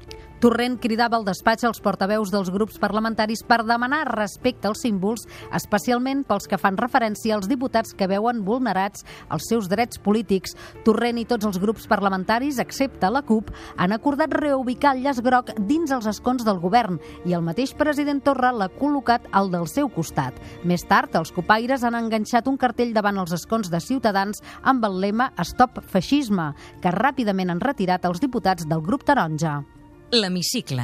Torrent 0.45 0.75
cridava 0.77 1.17
al 1.17 1.23
despatx 1.25 1.65
als 1.65 1.79
portaveus 1.81 2.29
dels 2.29 2.51
grups 2.53 2.75
parlamentaris 2.77 3.39
per 3.49 3.63
demanar 3.65 4.03
respecte 4.11 4.67
als 4.69 4.83
símbols, 4.83 5.23
especialment 5.57 6.19
pels 6.27 6.45
que 6.45 6.59
fan 6.61 6.75
referència 6.77 7.33
als 7.33 7.47
diputats 7.49 7.95
que 7.97 8.05
veuen 8.05 8.43
vulnerats 8.45 9.01
els 9.33 9.47
seus 9.49 9.65
drets 9.71 9.97
polítics. 9.97 10.53
Torrent 10.85 11.17
i 11.17 11.25
tots 11.25 11.49
els 11.49 11.57
grups 11.57 11.87
parlamentaris, 11.89 12.59
excepte 12.61 13.09
la 13.09 13.23
CUP, 13.25 13.49
han 13.81 13.95
acordat 13.97 14.37
reubicar 14.37 14.93
el 14.93 15.01
llaç 15.07 15.23
groc 15.25 15.49
dins 15.65 15.89
els 15.89 16.05
escons 16.13 16.45
del 16.45 16.61
govern 16.61 16.99
i 17.25 17.33
el 17.33 17.41
mateix 17.41 17.73
president 17.73 18.21
Torra 18.21 18.51
l'ha 18.53 18.69
col·locat 18.69 19.25
al 19.31 19.49
del 19.49 19.65
seu 19.65 19.89
costat. 19.89 20.37
Més 20.61 20.85
tard, 20.85 21.17
els 21.17 21.33
copaires 21.33 21.81
han 21.81 21.97
enganxat 21.97 22.45
un 22.45 22.61
cartell 22.61 22.93
davant 22.93 23.17
els 23.17 23.33
escons 23.33 23.73
de 23.73 23.81
Ciutadans 23.81 24.45
amb 24.61 24.85
el 24.85 25.01
lema 25.07 25.31
Stop 25.41 25.81
Feixisme, 25.89 26.51
que 26.85 26.93
ràpidament 26.93 27.49
han 27.49 27.65
retirat 27.65 28.05
els 28.05 28.21
diputats 28.21 28.69
del 28.69 28.85
grup 28.85 29.09
taronja. 29.09 29.63
L'Hemicicle. 30.11 30.83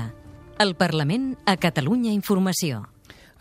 El 0.58 0.74
Parlament 0.76 1.36
a 1.46 1.54
Catalunya 1.62 2.10
Informació. 2.12 2.82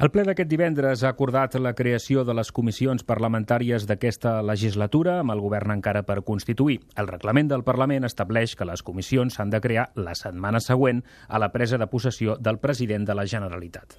El 0.01 0.11
ple 0.13 0.27
d'aquest 0.29 0.49
divendres 0.49 1.03
ha 1.05 1.11
acordat 1.13 1.57
la 1.61 1.73
creació 1.77 2.25
de 2.25 2.35
les 2.37 2.53
comissions 2.53 3.05
parlamentàries 3.09 3.87
d'aquesta 3.89 4.39
legislatura 4.45 5.19
amb 5.21 5.33
el 5.33 5.41
govern 5.41 5.73
encara 5.77 6.05
per 6.05 6.21
constituir. 6.25 6.79
El 7.01 7.09
reglament 7.09 7.49
del 7.53 7.65
Parlament 7.65 8.05
estableix 8.09 8.57
que 8.57 8.69
les 8.69 8.85
comissions 8.85 9.37
s'han 9.37 9.53
de 9.53 9.61
crear 9.65 9.89
la 9.97 10.15
setmana 10.15 10.61
següent 10.61 11.01
a 11.29 11.41
la 11.41 11.53
presa 11.53 11.81
de 11.81 11.89
possessió 11.89 12.37
del 12.37 12.61
president 12.61 13.09
de 13.09 13.17
la 13.17 13.27
Generalitat. 13.27 13.97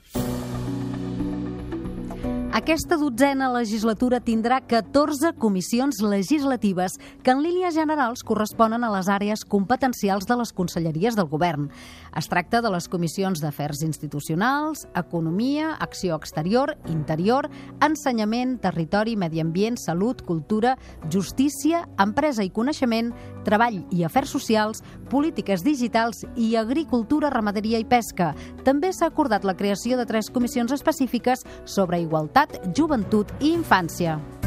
Aquesta 2.51 2.97
dotzena 2.99 3.47
legislatura 3.47 4.17
tindrà 4.19 4.57
14 4.67 5.29
comissions 5.39 6.01
legislatives 6.03 6.97
que 7.23 7.31
en 7.31 7.39
línies 7.39 7.77
generals 7.79 8.25
corresponen 8.27 8.83
a 8.83 8.89
les 8.91 9.07
àrees 9.07 9.45
competencials 9.47 10.27
de 10.27 10.35
les 10.35 10.51
conselleries 10.51 11.15
del 11.15 11.29
govern. 11.31 11.69
Es 12.11 12.27
tracta 12.27 12.59
de 12.59 12.67
les 12.73 12.89
comissions 12.91 13.39
d'afers 13.39 13.85
institucionals, 13.87 14.83
economia, 14.99 15.77
acció 15.79 16.17
exterior, 16.19 16.73
interior, 16.91 17.47
ensenyament, 17.79 18.57
territori, 18.59 19.15
medi 19.15 19.39
ambient, 19.39 19.79
salut, 19.79 20.19
cultura, 20.27 20.75
justícia, 21.07 21.85
empresa 22.03 22.43
i 22.43 22.51
coneixement, 22.51 23.13
treball 23.47 23.79
i 23.95 24.03
afers 24.03 24.35
socials, 24.35 24.83
polítiques 25.07 25.63
digitals 25.63 26.25
i 26.35 26.57
agricultura, 26.59 27.31
ramaderia 27.31 27.79
i 27.79 27.87
pesca. 27.87 28.33
També 28.67 28.91
s'ha 28.91 29.07
acordat 29.07 29.47
la 29.47 29.55
creació 29.55 29.95
de 29.95 30.05
tres 30.05 30.27
comissions 30.27 30.75
específiques 30.75 31.47
sobre 31.63 32.03
igualtat 32.03 32.40
Igualtat, 32.41 32.75
Joventut 32.75 33.27
i 33.39 33.53
Infància. 33.53 34.40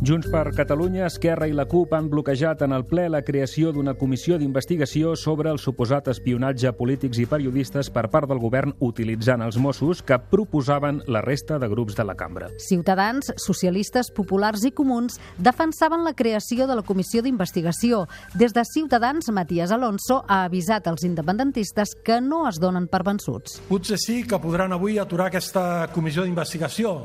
Junts 0.00 0.30
per 0.32 0.54
Catalunya, 0.56 1.04
Esquerra 1.10 1.44
i 1.44 1.52
la 1.52 1.66
CUP 1.68 1.90
han 1.92 2.06
bloquejat 2.08 2.62
en 2.64 2.72
el 2.72 2.86
ple 2.88 3.02
la 3.12 3.20
creació 3.20 3.68
d'una 3.76 3.92
comissió 4.00 4.38
d'investigació 4.40 5.12
sobre 5.12 5.50
el 5.52 5.60
suposat 5.60 6.08
espionatge 6.08 6.70
a 6.70 6.72
polítics 6.72 7.20
i 7.20 7.26
periodistes 7.28 7.92
per 7.92 8.06
part 8.08 8.30
del 8.30 8.40
govern 8.40 8.72
utilitzant 8.80 9.44
els 9.44 9.60
Mossos 9.60 10.00
que 10.00 10.16
proposaven 10.32 11.02
la 11.04 11.20
resta 11.20 11.60
de 11.60 11.68
grups 11.68 12.00
de 12.00 12.08
la 12.08 12.16
cambra. 12.16 12.48
Ciutadans, 12.56 13.28
socialistes, 13.36 14.08
populars 14.16 14.64
i 14.64 14.72
comuns 14.72 15.20
defensaven 15.36 16.08
la 16.08 16.16
creació 16.16 16.64
de 16.64 16.80
la 16.80 16.88
comissió 16.88 17.20
d'investigació. 17.20 18.06
Des 18.32 18.56
de 18.56 18.64
Ciutadans, 18.64 19.28
Matías 19.28 19.70
Alonso 19.70 20.22
ha 20.26 20.46
avisat 20.48 20.88
als 20.88 21.04
independentistes 21.04 21.92
que 22.02 22.22
no 22.24 22.46
es 22.48 22.56
donen 22.56 22.88
per 22.88 23.04
vençuts. 23.04 23.60
Potser 23.68 24.00
sí 24.00 24.22
que 24.24 24.40
podran 24.40 24.72
avui 24.72 24.96
aturar 24.96 25.28
aquesta 25.28 25.90
comissió 25.92 26.24
d'investigació, 26.24 27.02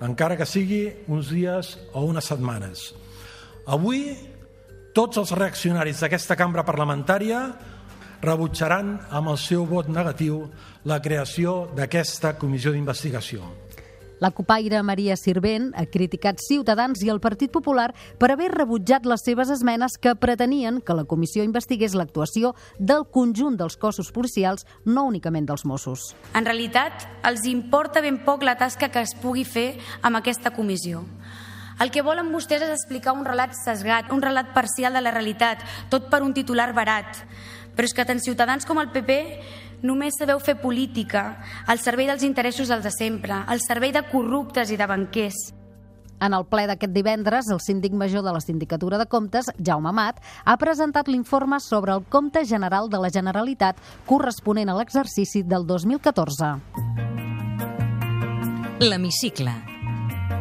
encara 0.00 0.36
que 0.36 0.48
sigui 0.48 0.82
uns 1.08 1.30
dies 1.32 1.76
o 1.92 2.04
unes 2.08 2.28
setmanes. 2.30 2.90
Avui, 3.68 4.16
tots 4.96 5.20
els 5.20 5.32
reaccionaris 5.36 6.00
d'aquesta 6.02 6.36
cambra 6.40 6.64
parlamentària 6.66 7.44
rebutjaran 8.24 8.96
amb 9.10 9.32
el 9.32 9.38
seu 9.40 9.64
vot 9.68 9.88
negatiu 9.88 10.42
la 10.88 11.00
creació 11.04 11.70
d'aquesta 11.76 12.34
comissió 12.40 12.72
d'investigació. 12.72 13.59
La 14.20 14.30
copaire 14.32 14.82
Maria 14.82 15.16
Sirvent 15.16 15.70
ha 15.80 15.86
criticat 15.88 16.42
Ciutadans 16.44 17.00
i 17.00 17.08
el 17.08 17.22
Partit 17.24 17.48
Popular 17.50 17.86
per 18.20 18.28
haver 18.34 18.50
rebutjat 18.52 19.06
les 19.08 19.24
seves 19.24 19.48
esmenes 19.48 19.96
que 19.96 20.12
pretenien 20.12 20.82
que 20.84 20.96
la 20.96 21.06
comissió 21.08 21.40
investigués 21.42 21.96
l'actuació 21.96 22.52
del 22.78 23.06
conjunt 23.08 23.56
dels 23.56 23.78
cossos 23.80 24.12
policials, 24.12 24.66
no 24.84 25.06
únicament 25.08 25.48
dels 25.48 25.64
Mossos. 25.64 26.10
En 26.36 26.44
realitat, 26.44 27.06
els 27.24 27.46
importa 27.48 28.04
ben 28.04 28.20
poc 28.26 28.44
la 28.44 28.58
tasca 28.60 28.90
que 28.92 29.00
es 29.00 29.16
pugui 29.16 29.46
fer 29.48 29.70
amb 30.02 30.20
aquesta 30.20 30.52
comissió. 30.52 31.00
El 31.80 31.88
que 31.88 32.04
volen 32.04 32.28
vostès 32.28 32.60
és 32.60 32.74
explicar 32.74 33.16
un 33.16 33.24
relat 33.24 33.56
sesgat, 33.56 34.12
un 34.12 34.20
relat 34.20 34.52
parcial 34.52 34.92
de 34.92 35.00
la 35.00 35.14
realitat, 35.16 35.64
tot 35.88 36.12
per 36.12 36.20
un 36.20 36.36
titular 36.36 36.74
barat. 36.76 37.24
Però 37.72 37.88
és 37.88 37.96
que 37.96 38.04
tant 38.04 38.20
Ciutadans 38.20 38.68
com 38.68 38.76
el 38.82 38.92
PP 38.92 39.16
només 39.82 40.18
sabeu 40.18 40.40
fer 40.40 40.56
política 40.60 41.40
al 41.66 41.80
servei 41.80 42.08
dels 42.10 42.24
interessos 42.26 42.68
dels 42.68 42.84
de 42.84 42.92
sempre, 42.94 43.44
al 43.46 43.62
servei 43.64 43.92
de 43.92 44.04
corruptes 44.10 44.70
i 44.70 44.78
de 44.80 44.86
banquers. 44.86 45.38
En 46.20 46.36
el 46.36 46.44
ple 46.44 46.66
d'aquest 46.68 46.92
divendres, 46.92 47.48
el 47.48 47.62
síndic 47.64 47.94
major 47.96 48.22
de 48.22 48.32
la 48.36 48.42
Sindicatura 48.44 48.98
de 49.00 49.06
Comptes, 49.08 49.48
Jaume 49.56 49.88
Amat, 49.88 50.20
ha 50.44 50.56
presentat 50.60 51.08
l'informe 51.08 51.60
sobre 51.64 51.96
el 51.96 52.04
compte 52.04 52.44
general 52.44 52.92
de 52.92 53.00
la 53.00 53.08
Generalitat 53.08 53.80
corresponent 54.06 54.68
a 54.68 54.76
l'exercici 54.76 55.42
del 55.42 55.64
2014. 55.66 56.52
L'Hemicicle. 58.84 59.79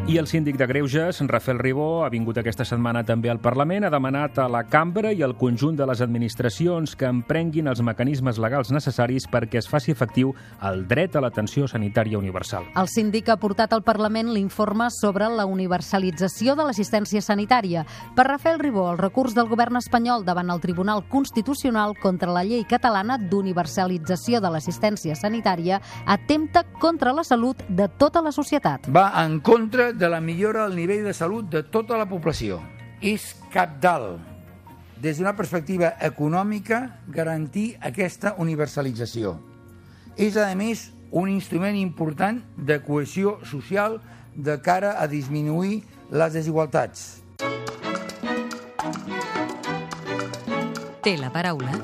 I 0.07 0.17
el 0.17 0.25
síndic 0.25 0.57
de 0.57 0.65
Greuges, 0.65 1.19
Rafael 1.27 1.59
Ribó, 1.59 2.03
ha 2.03 2.09
vingut 2.09 2.39
aquesta 2.39 2.65
setmana 2.65 3.03
també 3.05 3.29
al 3.29 3.37
Parlament, 3.43 3.83
ha 3.85 3.91
demanat 3.93 4.39
a 4.41 4.47
la 4.49 4.63
cambra 4.65 5.11
i 5.13 5.21
al 5.21 5.35
conjunt 5.37 5.75
de 5.77 5.85
les 5.85 6.01
administracions 6.01 6.95
que 6.97 7.05
emprenguin 7.05 7.69
els 7.69 7.83
mecanismes 7.85 8.39
legals 8.41 8.71
necessaris 8.73 9.27
perquè 9.29 9.59
es 9.61 9.69
faci 9.69 9.93
efectiu 9.93 10.31
el 10.65 10.81
dret 10.89 11.13
a 11.13 11.21
l'atenció 11.21 11.67
sanitària 11.69 12.17
universal. 12.17 12.65
El 12.73 12.89
síndic 12.89 13.29
ha 13.29 13.37
portat 13.37 13.75
al 13.75 13.83
Parlament 13.85 14.31
l'informe 14.33 14.87
sobre 14.89 15.27
la 15.29 15.45
universalització 15.45 16.55
de 16.57 16.65
l'assistència 16.65 17.21
sanitària. 17.21 17.85
Per 18.17 18.25
Rafael 18.25 18.57
Ribó, 18.57 18.87
el 18.89 18.97
recurs 18.97 19.37
del 19.37 19.51
govern 19.51 19.77
espanyol 19.77 20.25
davant 20.25 20.49
el 20.49 20.63
Tribunal 20.65 21.05
Constitucional 21.07 21.93
contra 22.01 22.33
la 22.33 22.43
llei 22.47 22.65
catalana 22.65 23.19
d'universalització 23.21 24.41
de 24.41 24.49
l'assistència 24.55 25.13
sanitària 25.13 25.83
atempta 26.07 26.65
contra 26.81 27.13
la 27.13 27.23
salut 27.23 27.61
de 27.69 27.85
tota 28.01 28.25
la 28.25 28.33
societat. 28.33 28.89
Va 28.89 29.11
en 29.21 29.37
contra 29.45 29.88
de 29.93 30.09
la 30.09 30.19
millora 30.21 30.67
del 30.67 30.75
nivell 30.77 31.05
de 31.05 31.13
salut 31.13 31.49
de 31.49 31.63
tota 31.63 31.97
la 31.97 32.07
població. 32.09 32.59
És 33.01 33.35
capdalt, 33.53 34.19
des 34.99 35.17
d'una 35.17 35.35
perspectiva 35.35 35.93
econòmica, 36.03 36.99
garantir 37.07 37.77
aquesta 37.81 38.35
universalització. 38.37 39.37
És, 40.19 40.35
a 40.35 40.51
més, 40.59 40.89
un 41.11 41.29
instrument 41.31 41.77
important 41.79 42.41
de 42.57 42.81
cohesió 42.83 43.39
social 43.47 43.99
de 44.35 44.59
cara 44.61 44.97
a 44.99 45.07
disminuir 45.07 45.83
les 46.11 46.33
desigualtats. 46.35 47.23
Té 51.01 51.15
la 51.17 51.31
paraula. 51.31 51.79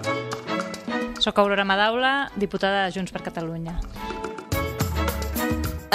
Soc 1.23 1.39
Aurora 1.39 1.63
Madaula, 1.65 2.29
diputada 2.35 2.85
de 2.85 2.91
Junts 2.93 3.15
per 3.15 3.23
Catalunya. 3.23 3.79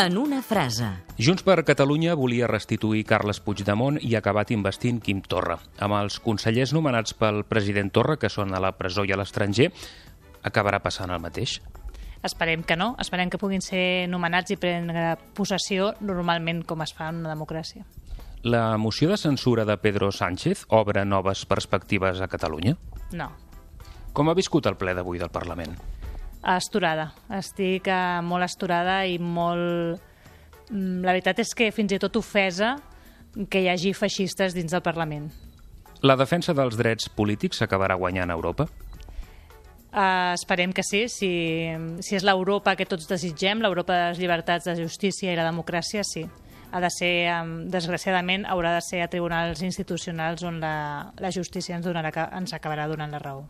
En 0.00 0.16
una 0.16 0.40
frase. 0.40 0.86
Junts 1.20 1.42
per 1.44 1.58
Catalunya 1.68 2.14
volia 2.16 2.46
restituir 2.48 3.02
Carles 3.04 3.36
Puigdemont 3.44 3.98
i 4.00 4.14
ha 4.14 4.22
acabat 4.22 4.48
investint 4.54 5.02
Quim 5.04 5.18
Torra. 5.20 5.58
Amb 5.76 5.98
els 5.98 6.16
consellers 6.24 6.72
nomenats 6.72 7.12
pel 7.12 7.42
president 7.44 7.90
Torra, 7.92 8.16
que 8.16 8.30
són 8.32 8.56
a 8.56 8.62
la 8.64 8.70
presó 8.78 9.04
i 9.04 9.12
a 9.12 9.18
l'estranger, 9.20 9.68
acabarà 10.40 10.80
passant 10.80 11.12
el 11.12 11.20
mateix? 11.20 11.58
Esperem 12.24 12.64
que 12.64 12.80
no. 12.80 12.94
Esperem 13.04 13.28
que 13.28 13.42
puguin 13.42 13.60
ser 13.60 14.08
nomenats 14.08 14.56
i 14.56 14.56
prendre 14.56 15.18
possessió 15.36 15.92
normalment 16.00 16.64
com 16.64 16.80
es 16.80 16.96
fa 16.96 17.12
en 17.12 17.20
una 17.20 17.36
democràcia. 17.36 17.84
La 18.40 18.78
moció 18.80 19.12
de 19.12 19.20
censura 19.20 19.68
de 19.68 19.76
Pedro 19.84 20.08
Sánchez 20.16 20.64
obre 20.80 21.04
noves 21.04 21.44
perspectives 21.44 22.24
a 22.24 22.32
Catalunya? 22.32 22.78
No. 23.12 23.34
Com 24.16 24.32
ha 24.32 24.38
viscut 24.38 24.64
el 24.64 24.80
ple 24.80 24.96
d'avui 24.96 25.20
del 25.20 25.28
Parlament? 25.28 25.76
Esturada. 26.40 27.10
Estic 27.36 27.88
eh, 27.90 28.20
molt 28.24 28.46
esturada 28.46 29.02
i 29.06 29.18
molt... 29.18 30.00
Mm, 30.70 31.02
La 31.04 31.12
veritat 31.12 31.42
és 31.42 31.52
que 31.54 31.70
fins 31.74 31.92
i 31.92 31.98
tot 32.00 32.16
ofesa 32.16 32.76
que 33.50 33.60
hi 33.60 33.68
hagi 33.68 33.92
feixistes 33.94 34.54
dins 34.56 34.72
del 34.72 34.82
Parlament. 34.82 35.28
La 36.02 36.16
defensa 36.16 36.54
dels 36.56 36.78
drets 36.80 37.10
polítics 37.12 37.60
s'acabarà 37.60 37.94
guanyant 38.00 38.30
a 38.30 38.38
Europa? 38.38 38.66
Uh, 39.90 40.32
esperem 40.32 40.72
que 40.72 40.84
sí. 40.86 41.08
Si, 41.10 41.30
si 42.00 42.16
és 42.16 42.24
l'Europa 42.24 42.76
que 42.78 42.86
tots 42.88 43.08
desitgem, 43.10 43.60
l'Europa 43.60 43.92
de 43.92 44.04
les 44.12 44.20
llibertats, 44.22 44.68
de 44.70 44.76
justícia 44.78 45.32
i 45.32 45.36
la 45.36 45.48
democràcia, 45.48 46.04
sí. 46.06 46.24
Ha 46.70 46.80
de 46.80 46.90
ser, 46.94 47.14
um, 47.34 47.66
desgraciadament, 47.68 48.46
haurà 48.46 48.76
de 48.76 48.84
ser 48.86 49.02
a 49.02 49.10
tribunals 49.10 49.60
institucionals 49.66 50.46
on 50.46 50.60
la, 50.62 51.10
la 51.18 51.32
justícia 51.34 51.74
ens, 51.76 51.84
donarà, 51.84 52.30
ens 52.38 52.54
acabarà 52.54 52.86
donant 52.88 53.10
la 53.10 53.18
raó. 53.18 53.42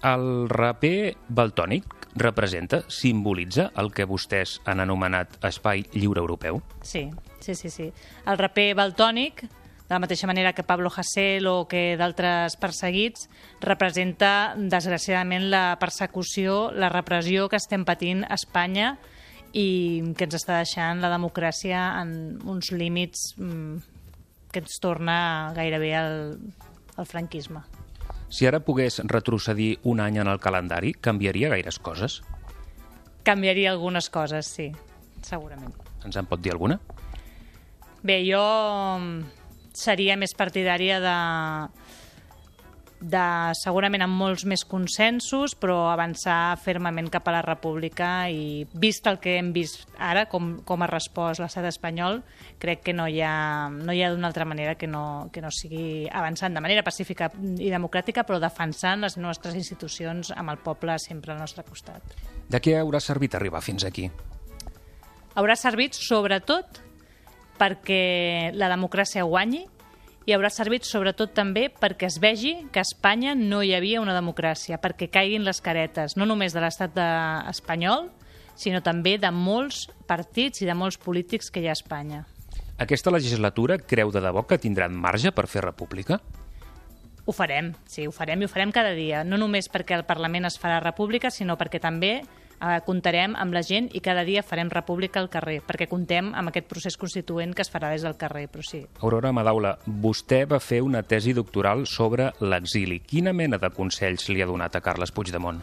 El 0.00 0.48
raper 0.48 1.16
baltònic 1.28 2.00
representa, 2.16 2.82
simbolitza 2.88 3.68
el 3.78 3.90
que 3.92 4.06
vostès 4.08 4.58
han 4.64 4.80
anomenat 4.80 5.36
espai 5.46 5.84
lliure 5.92 6.22
europeu? 6.22 6.62
Sí, 6.82 7.10
sí, 7.40 7.54
sí. 7.54 7.70
sí. 7.70 7.90
El 8.26 8.38
raper 8.38 8.72
baltònic, 8.78 9.44
de 9.44 9.92
la 9.92 10.00
mateixa 10.00 10.26
manera 10.30 10.52
que 10.54 10.64
Pablo 10.64 10.90
Hasél 10.90 11.46
o 11.50 11.66
que 11.68 11.96
d'altres 12.00 12.56
perseguits, 12.56 13.28
representa, 13.60 14.54
desgraciadament, 14.56 15.50
la 15.50 15.76
persecució, 15.80 16.70
la 16.72 16.88
repressió 16.88 17.48
que 17.50 17.60
estem 17.60 17.84
patint 17.84 18.24
a 18.24 18.38
Espanya 18.38 18.94
i 19.52 20.14
que 20.16 20.28
ens 20.28 20.38
està 20.38 20.60
deixant 20.62 21.02
la 21.02 21.10
democràcia 21.10 21.82
en 22.00 22.38
uns 22.46 22.70
límits 22.70 23.34
mm, 23.36 23.76
que 24.50 24.62
ens 24.62 24.80
torna 24.82 25.52
gairebé 25.58 25.94
al, 25.98 26.16
al 26.96 27.06
franquisme. 27.10 27.66
Si 28.30 28.46
ara 28.46 28.60
pogués 28.62 29.00
retrocedir 29.10 29.80
un 29.90 30.00
any 30.00 30.20
en 30.22 30.30
el 30.30 30.38
calendari, 30.38 30.92
canviaria 30.94 31.50
gaires 31.50 31.80
coses? 31.82 32.20
Canviaria 33.26 33.72
algunes 33.74 34.08
coses, 34.10 34.46
sí, 34.46 34.70
segurament. 35.26 35.74
Ens 36.06 36.16
en 36.16 36.28
pot 36.30 36.40
dir 36.40 36.54
alguna? 36.54 36.78
Bé, 38.06 38.22
jo 38.24 38.40
seria 39.76 40.16
més 40.16 40.32
partidària 40.38 41.00
de, 41.02 41.16
de 43.00 43.52
segurament 43.56 44.04
amb 44.04 44.18
molts 44.20 44.44
més 44.44 44.62
consensos, 44.68 45.54
però 45.56 45.88
avançar 45.88 46.58
fermament 46.60 47.08
cap 47.12 47.28
a 47.28 47.34
la 47.38 47.40
república 47.42 48.28
i 48.28 48.66
vist 48.76 49.08
el 49.08 49.16
que 49.22 49.38
hem 49.38 49.50
vist 49.56 49.88
ara, 49.96 50.26
com, 50.28 50.58
com 50.68 50.84
ha 50.84 50.88
respost 50.90 51.40
l'estat 51.40 51.64
espanyol, 51.70 52.20
crec 52.60 52.84
que 52.84 52.94
no 52.96 53.08
hi 53.08 53.22
ha, 53.24 53.70
no 53.72 53.96
hi 53.96 54.02
ha 54.04 54.12
d'una 54.12 54.28
altra 54.28 54.44
manera 54.44 54.76
que 54.76 54.86
no, 54.86 55.30
que 55.32 55.40
no 55.40 55.52
sigui 55.54 56.04
avançant 56.12 56.54
de 56.54 56.60
manera 56.60 56.84
pacífica 56.84 57.30
i 57.56 57.72
democràtica, 57.72 58.26
però 58.28 58.38
defensant 58.42 59.00
les 59.06 59.16
nostres 59.16 59.56
institucions 59.56 60.34
amb 60.36 60.52
el 60.52 60.60
poble 60.60 60.98
sempre 61.00 61.32
al 61.32 61.40
nostre 61.40 61.64
costat. 61.64 62.14
De 62.50 62.60
què 62.60 62.76
haurà 62.78 63.00
servit 63.00 63.34
arribar 63.34 63.64
fins 63.64 63.88
aquí? 63.88 64.10
Haurà 65.40 65.56
servit, 65.56 65.96
sobretot, 65.96 66.82
perquè 67.60 68.52
la 68.56 68.68
democràcia 68.72 69.24
guanyi 69.24 69.64
i 70.26 70.34
haurà 70.34 70.50
servit 70.52 70.84
sobretot 70.84 71.32
també 71.34 71.68
perquè 71.72 72.08
es 72.10 72.18
vegi 72.20 72.54
que 72.72 72.82
a 72.82 72.86
Espanya 72.86 73.34
no 73.34 73.62
hi 73.64 73.72
havia 73.74 74.02
una 74.02 74.16
democràcia, 74.16 74.80
perquè 74.82 75.08
caiguin 75.10 75.46
les 75.46 75.62
caretes, 75.64 76.16
no 76.16 76.26
només 76.28 76.52
de 76.52 76.60
l'estat 76.62 76.98
espanyol, 77.50 78.10
sinó 78.60 78.82
també 78.84 79.16
de 79.18 79.30
molts 79.32 79.86
partits 80.06 80.60
i 80.60 80.68
de 80.68 80.76
molts 80.76 81.00
polítics 81.00 81.50
que 81.50 81.62
hi 81.62 81.70
ha 81.70 81.74
a 81.74 81.78
Espanya. 81.78 82.26
Aquesta 82.80 83.12
legislatura 83.12 83.78
creu 83.78 84.12
de 84.12 84.20
debò 84.24 84.46
que 84.48 84.58
tindran 84.60 84.94
marge 84.96 85.32
per 85.36 85.46
fer 85.48 85.64
república? 85.64 86.20
Ho 87.28 87.32
farem, 87.36 87.74
sí, 87.86 88.06
ho 88.08 88.12
farem 88.12 88.40
i 88.40 88.46
ho 88.46 88.50
farem 88.50 88.72
cada 88.72 88.94
dia. 88.96 89.20
No 89.24 89.36
només 89.38 89.68
perquè 89.68 89.98
el 89.98 90.06
Parlament 90.08 90.48
es 90.48 90.56
farà 90.58 90.80
república, 90.80 91.30
sinó 91.30 91.58
perquè 91.60 91.80
també 91.80 92.22
eh, 92.60 92.80
comptarem 92.86 93.34
amb 93.38 93.54
la 93.56 93.62
gent 93.66 93.88
i 93.96 94.02
cada 94.04 94.24
dia 94.28 94.44
farem 94.46 94.70
república 94.72 95.20
al 95.20 95.30
carrer, 95.32 95.60
perquè 95.66 95.88
contem 95.90 96.32
amb 96.36 96.52
aquest 96.52 96.68
procés 96.70 96.98
constituent 97.00 97.54
que 97.56 97.64
es 97.64 97.72
farà 97.72 97.90
des 97.94 98.04
del 98.06 98.18
carrer, 98.20 98.46
però 98.52 98.64
sí. 98.66 98.84
Aurora 99.00 99.32
Madaula, 99.32 99.76
vostè 99.86 100.44
va 100.48 100.60
fer 100.60 100.82
una 100.84 101.02
tesi 101.02 101.34
doctoral 101.36 101.86
sobre 101.86 102.30
l'exili. 102.40 103.00
Quina 103.00 103.32
mena 103.32 103.58
de 103.58 103.72
consells 103.74 104.28
li 104.28 104.42
ha 104.42 104.48
donat 104.50 104.76
a 104.76 104.84
Carles 104.84 105.12
Puigdemont? 105.12 105.62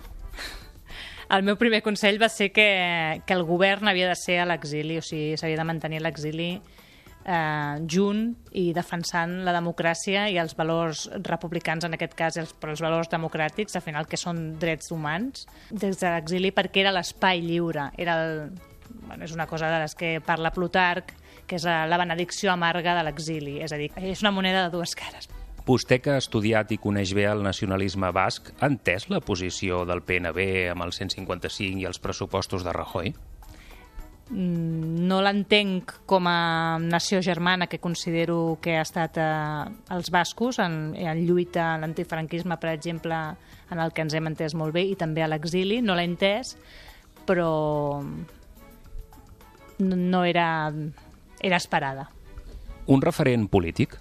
El 1.30 1.44
meu 1.44 1.58
primer 1.60 1.82
consell 1.84 2.22
va 2.22 2.30
ser 2.32 2.54
que, 2.56 2.68
que 3.28 3.36
el 3.36 3.44
govern 3.44 3.90
havia 3.92 4.08
de 4.08 4.16
ser 4.16 4.40
a 4.40 4.46
l'exili, 4.48 4.98
o 4.98 5.04
sigui, 5.04 5.36
s'havia 5.36 5.60
de 5.60 5.66
mantenir 5.68 6.00
l'exili 6.00 6.54
eh, 7.28 7.84
junt 7.92 8.24
i 8.58 8.72
defensant 8.74 9.42
la 9.46 9.54
democràcia 9.56 10.28
i 10.32 10.40
els 10.42 10.56
valors 10.58 11.06
republicans, 11.28 11.86
en 11.86 11.98
aquest 11.98 12.16
cas, 12.18 12.40
els, 12.42 12.56
però 12.58 12.74
els 12.74 12.84
valors 12.84 13.12
democràtics, 13.12 13.76
al 13.76 13.86
final, 13.86 14.08
que 14.08 14.20
són 14.20 14.56
drets 14.62 14.92
humans, 14.96 15.46
des 15.70 16.00
de 16.00 16.14
l'exili 16.16 16.54
perquè 16.56 16.86
era 16.86 16.96
l'espai 16.96 17.44
lliure, 17.44 17.92
era 18.00 18.18
el, 18.24 18.52
bueno, 19.04 19.24
és 19.26 19.36
una 19.36 19.48
cosa 19.48 19.70
de 19.74 19.84
les 19.84 19.96
que 19.96 20.18
parla 20.26 20.54
Plutarc, 20.56 21.14
que 21.48 21.60
és 21.60 21.64
la 21.64 22.00
benedicció 22.00 22.52
amarga 22.52 22.96
de 22.98 23.04
l'exili, 23.08 23.60
és 23.64 23.72
a 23.72 23.80
dir, 23.80 23.92
és 23.96 24.24
una 24.24 24.34
moneda 24.36 24.66
de 24.66 24.74
dues 24.74 24.96
cares. 25.00 25.30
Vostè, 25.68 25.98
que 26.00 26.14
ha 26.16 26.22
estudiat 26.22 26.70
i 26.72 26.78
coneix 26.80 27.12
bé 27.16 27.26
el 27.28 27.42
nacionalisme 27.44 28.08
basc, 28.16 28.54
ha 28.62 28.70
entès 28.72 29.10
la 29.12 29.20
posició 29.20 29.82
del 29.88 30.00
PNB 30.08 30.46
amb 30.72 30.86
el 30.86 30.94
155 30.96 31.82
i 31.84 31.88
els 31.90 32.00
pressupostos 32.00 32.64
de 32.64 32.72
Rajoy? 32.76 33.12
No 34.30 35.20
l'entenc 35.24 35.94
com 36.06 36.28
a 36.28 36.78
nació 36.82 37.22
germana 37.22 37.68
que 37.68 37.80
considero 37.80 38.58
que 38.62 38.76
ha 38.78 38.84
estat 38.84 39.20
eh, 39.22 39.68
els 39.96 40.12
bascos 40.12 40.60
en, 40.60 40.96
en 40.96 41.22
lluita 41.28 41.74
a 41.74 41.78
l'antifranquisme, 41.80 42.58
per 42.60 42.74
exemple, 42.74 43.16
en 43.72 43.80
el 43.80 43.94
que 43.94 44.04
ens 44.04 44.16
hem 44.18 44.28
entès 44.28 44.56
molt 44.56 44.76
bé, 44.76 44.84
i 44.88 44.98
també 45.00 45.24
a 45.24 45.30
l'exili, 45.32 45.80
no 45.82 45.96
l'he 45.96 46.08
entès, 46.08 46.58
però 47.28 48.04
no 49.80 50.24
era, 50.26 50.50
era 51.40 51.58
esperada. 51.62 52.10
Un 52.88 53.04
referent 53.04 53.48
polític? 53.52 53.98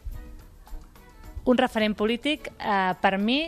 Un 1.47 1.59
referent 1.59 1.95
polític, 1.95 2.51
eh, 2.59 2.95
per 3.01 3.19
mi, 3.23 3.45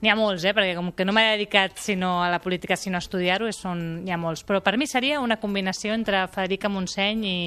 N'hi 0.00 0.08
ha 0.08 0.16
molts, 0.16 0.46
eh? 0.48 0.54
perquè 0.56 0.72
com 0.78 0.92
que 0.96 1.04
no 1.04 1.12
m'he 1.12 1.26
dedicat 1.34 1.76
sinó 1.76 2.22
a 2.24 2.30
la 2.32 2.38
política, 2.40 2.76
sinó 2.76 2.96
a 2.96 3.04
estudiar-ho, 3.04 3.50
n'hi 3.76 4.12
ha 4.12 4.16
molts. 4.16 4.44
Però 4.48 4.62
per 4.64 4.78
mi 4.80 4.88
seria 4.88 5.20
una 5.20 5.36
combinació 5.36 5.92
entre 5.92 6.22
Federica 6.32 6.70
Montseny 6.72 7.26
i 7.28 7.40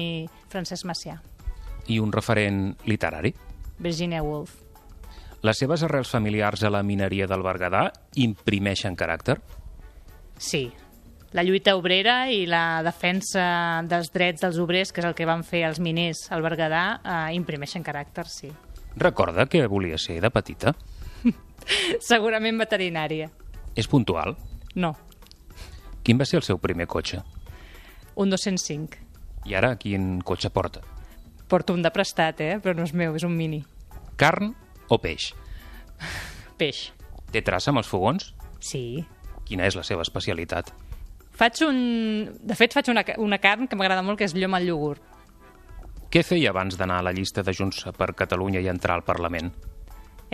Francesc 0.52 0.86
Macià. 0.86 1.18
I 1.90 1.98
un 1.98 2.14
referent 2.14 2.76
literari? 2.86 3.34
Virginia 3.78 4.22
Woolf. 4.22 4.54
Les 5.44 5.58
seves 5.58 5.82
arrels 5.82 6.08
familiars 6.08 6.62
a 6.64 6.70
la 6.70 6.84
mineria 6.86 7.26
del 7.28 7.42
Berguedà 7.44 7.88
imprimeixen 8.22 8.94
caràcter? 8.96 9.36
Sí, 10.38 10.70
la 11.34 11.42
lluita 11.42 11.74
obrera 11.74 12.30
i 12.30 12.44
la 12.46 12.80
defensa 12.86 13.82
dels 13.90 14.12
drets 14.14 14.44
dels 14.46 14.60
obrers, 14.62 14.92
que 14.94 15.02
és 15.02 15.08
el 15.08 15.16
que 15.18 15.26
van 15.26 15.42
fer 15.42 15.64
els 15.66 15.80
miners 15.82 16.28
al 16.30 16.46
Berguedà, 16.46 16.84
eh, 17.02 17.34
imprimeixen 17.34 17.82
caràcter, 17.82 18.24
sí. 18.30 18.52
Recorda 18.94 19.48
que 19.50 19.66
volia 19.66 19.98
ser 19.98 20.20
de 20.22 20.30
petita? 20.30 20.76
Segurament 22.12 22.58
veterinària. 22.60 23.30
És 23.74 23.88
puntual? 23.90 24.36
No, 24.74 24.94
Quin 26.04 26.18
va 26.20 26.26
ser 26.28 26.36
el 26.36 26.44
seu 26.44 26.58
primer 26.60 26.84
cotxe? 26.86 27.22
un 28.20 28.30
205. 28.30 28.98
I 29.48 29.54
ara 29.58 29.72
quin 29.80 30.20
cotxe 30.22 30.50
porta? 30.52 30.82
Porto 31.48 31.72
un 31.74 31.82
de 31.82 31.90
prestat, 31.90 32.40
eh? 32.40 32.58
però 32.62 32.76
no 32.76 32.84
és 32.84 32.92
meu, 32.94 33.16
és 33.16 33.24
un 33.24 33.32
mini. 33.34 33.64
Carn 34.20 34.52
o 34.88 34.98
peix? 35.00 35.32
Peix. 36.60 36.92
Té 37.32 37.42
traça 37.42 37.72
amb 37.72 37.80
els 37.80 37.88
fogons? 37.90 38.28
Sí. 38.62 39.02
Quina 39.48 39.66
és 39.66 39.74
la 39.74 39.82
seva 39.82 40.04
especialitat? 40.06 40.70
Faig 41.34 41.64
un... 41.66 41.80
De 42.38 42.54
fet, 42.54 42.76
faig 42.76 42.92
una, 42.92 43.02
una 43.18 43.40
carn 43.42 43.66
que 43.66 43.74
m'agrada 43.74 44.04
molt, 44.06 44.20
que 44.20 44.28
és 44.28 44.36
llom 44.36 44.54
al 44.54 44.68
iogurt. 44.68 45.02
Què 46.14 46.22
feia 46.22 46.52
abans 46.54 46.76
d'anar 46.78 47.00
a 47.00 47.06
la 47.08 47.12
llista 47.16 47.42
de 47.42 47.52
Junts 47.56 47.82
per 47.98 48.12
Catalunya 48.14 48.62
i 48.62 48.68
entrar 48.70 48.94
al 49.00 49.02
Parlament? 49.08 49.50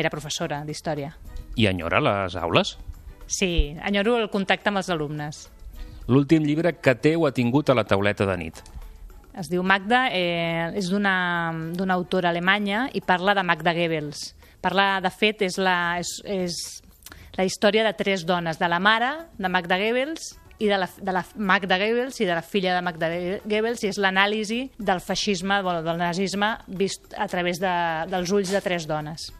Era 0.01 0.09
professora 0.09 0.63
d'història. 0.65 1.13
I 1.61 1.67
enyora 1.69 2.01
les 2.01 2.37
aules? 2.41 2.77
Sí, 3.29 3.77
enyoro 3.85 4.17
el 4.17 4.31
contacte 4.33 4.73
amb 4.73 4.81
els 4.81 4.89
alumnes. 4.91 5.45
L'últim 6.09 6.47
llibre 6.47 6.73
que 6.81 6.95
té 6.97 7.15
o 7.19 7.27
ha 7.29 7.35
tingut 7.37 7.69
a 7.69 7.77
la 7.77 7.85
tauleta 7.85 8.25
de 8.27 8.37
nit? 8.41 8.63
Es 9.39 9.51
diu 9.53 9.63
Magda, 9.63 10.09
eh, 10.11 10.73
és 10.75 10.89
d'una 10.91 11.15
d'una 11.77 11.95
autora 11.95 12.33
alemanya 12.33 12.89
i 12.97 13.03
parla 13.05 13.37
de 13.37 13.45
Magda 13.47 13.75
Goebbels. 13.77 14.35
Parla, 14.61 14.99
de 15.05 15.11
fet, 15.13 15.45
és 15.47 15.57
la, 15.61 15.99
és, 16.01 16.17
és 16.25 16.57
la 17.37 17.47
història 17.47 17.85
de 17.87 17.93
tres 17.97 18.25
dones, 18.27 18.59
de 18.59 18.69
la 18.69 18.81
mare 18.81 19.13
de 19.39 19.49
Magda 19.49 19.79
Goebbels 19.79 20.33
i 20.61 20.69
de 20.69 20.77
la, 20.81 20.89
de 20.97 21.13
la 21.15 21.23
Magda 21.37 21.79
Goebbels 21.81 22.19
i 22.21 22.27
de 22.29 22.35
la 22.37 22.43
filla 22.43 22.75
de 22.77 22.83
Magda 22.85 23.09
Goebbels 23.45 23.85
i 23.85 23.93
és 23.93 24.01
l'anàlisi 24.01 24.65
del 24.79 25.01
feixisme, 25.01 25.63
bueno, 25.63 25.85
del 25.87 26.01
nazisme 26.01 26.57
vist 26.67 27.15
a 27.17 27.29
través 27.29 27.63
de, 27.63 27.75
dels 28.11 28.33
ulls 28.35 28.53
de 28.53 28.61
tres 28.65 28.89
dones. 28.91 29.31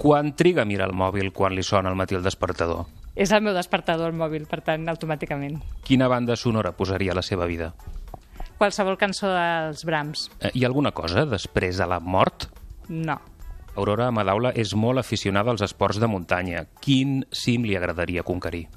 Quan 0.00 0.32
triga 0.32 0.62
a 0.62 0.64
mirar 0.64 0.86
el 0.88 0.94
mòbil 0.96 1.28
quan 1.36 1.52
li 1.52 1.60
sona 1.62 1.90
al 1.90 1.96
matí 1.98 2.16
el 2.16 2.22
despertador? 2.24 2.86
És 3.20 3.34
el 3.36 3.42
meu 3.44 3.52
despertador, 3.52 4.08
el 4.08 4.16
mòbil, 4.16 4.46
per 4.48 4.62
tant, 4.64 4.86
automàticament. 4.88 5.58
Quina 5.84 6.06
banda 6.08 6.38
sonora 6.40 6.72
posaria 6.72 7.12
a 7.12 7.18
la 7.18 7.24
seva 7.26 7.44
vida? 7.44 7.74
Qualsevol 8.56 8.96
cançó 8.96 9.28
dels 9.28 9.84
Brahms. 9.84 10.30
Eh, 10.40 10.52
Hi 10.54 10.64
ha 10.64 10.70
alguna 10.70 10.92
cosa 10.96 11.26
després 11.28 11.76
de 11.76 11.88
la 11.90 12.00
mort? 12.00 12.48
No. 12.88 13.18
Aurora 13.76 14.08
Madaula 14.10 14.54
és 14.56 14.72
molt 14.74 15.04
aficionada 15.04 15.52
als 15.52 15.66
esports 15.68 16.00
de 16.00 16.08
muntanya. 16.08 16.64
Quin 16.80 17.26
cim 17.30 17.68
li 17.68 17.76
agradaria 17.76 18.24
conquerir? 18.24 18.68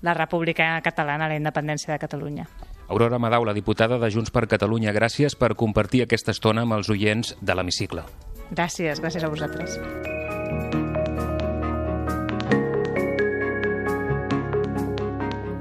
La 0.00 0.16
República 0.16 0.80
Catalana, 0.80 1.28
la 1.28 1.36
independència 1.36 1.92
de 1.92 2.00
Catalunya. 2.00 2.48
Aurora 2.88 3.20
Madaula, 3.20 3.52
diputada 3.52 4.00
de 4.00 4.10
Junts 4.10 4.32
per 4.32 4.46
Catalunya, 4.48 4.96
gràcies 4.96 5.36
per 5.36 5.54
compartir 5.60 6.06
aquesta 6.08 6.32
estona 6.32 6.64
amb 6.64 6.80
els 6.80 6.88
oients 6.88 7.36
de 7.40 7.54
l'hemicicle. 7.54 8.08
Gràcies, 8.50 9.00
gràcies 9.00 9.24
a 9.24 9.28
vosaltres. 9.28 9.80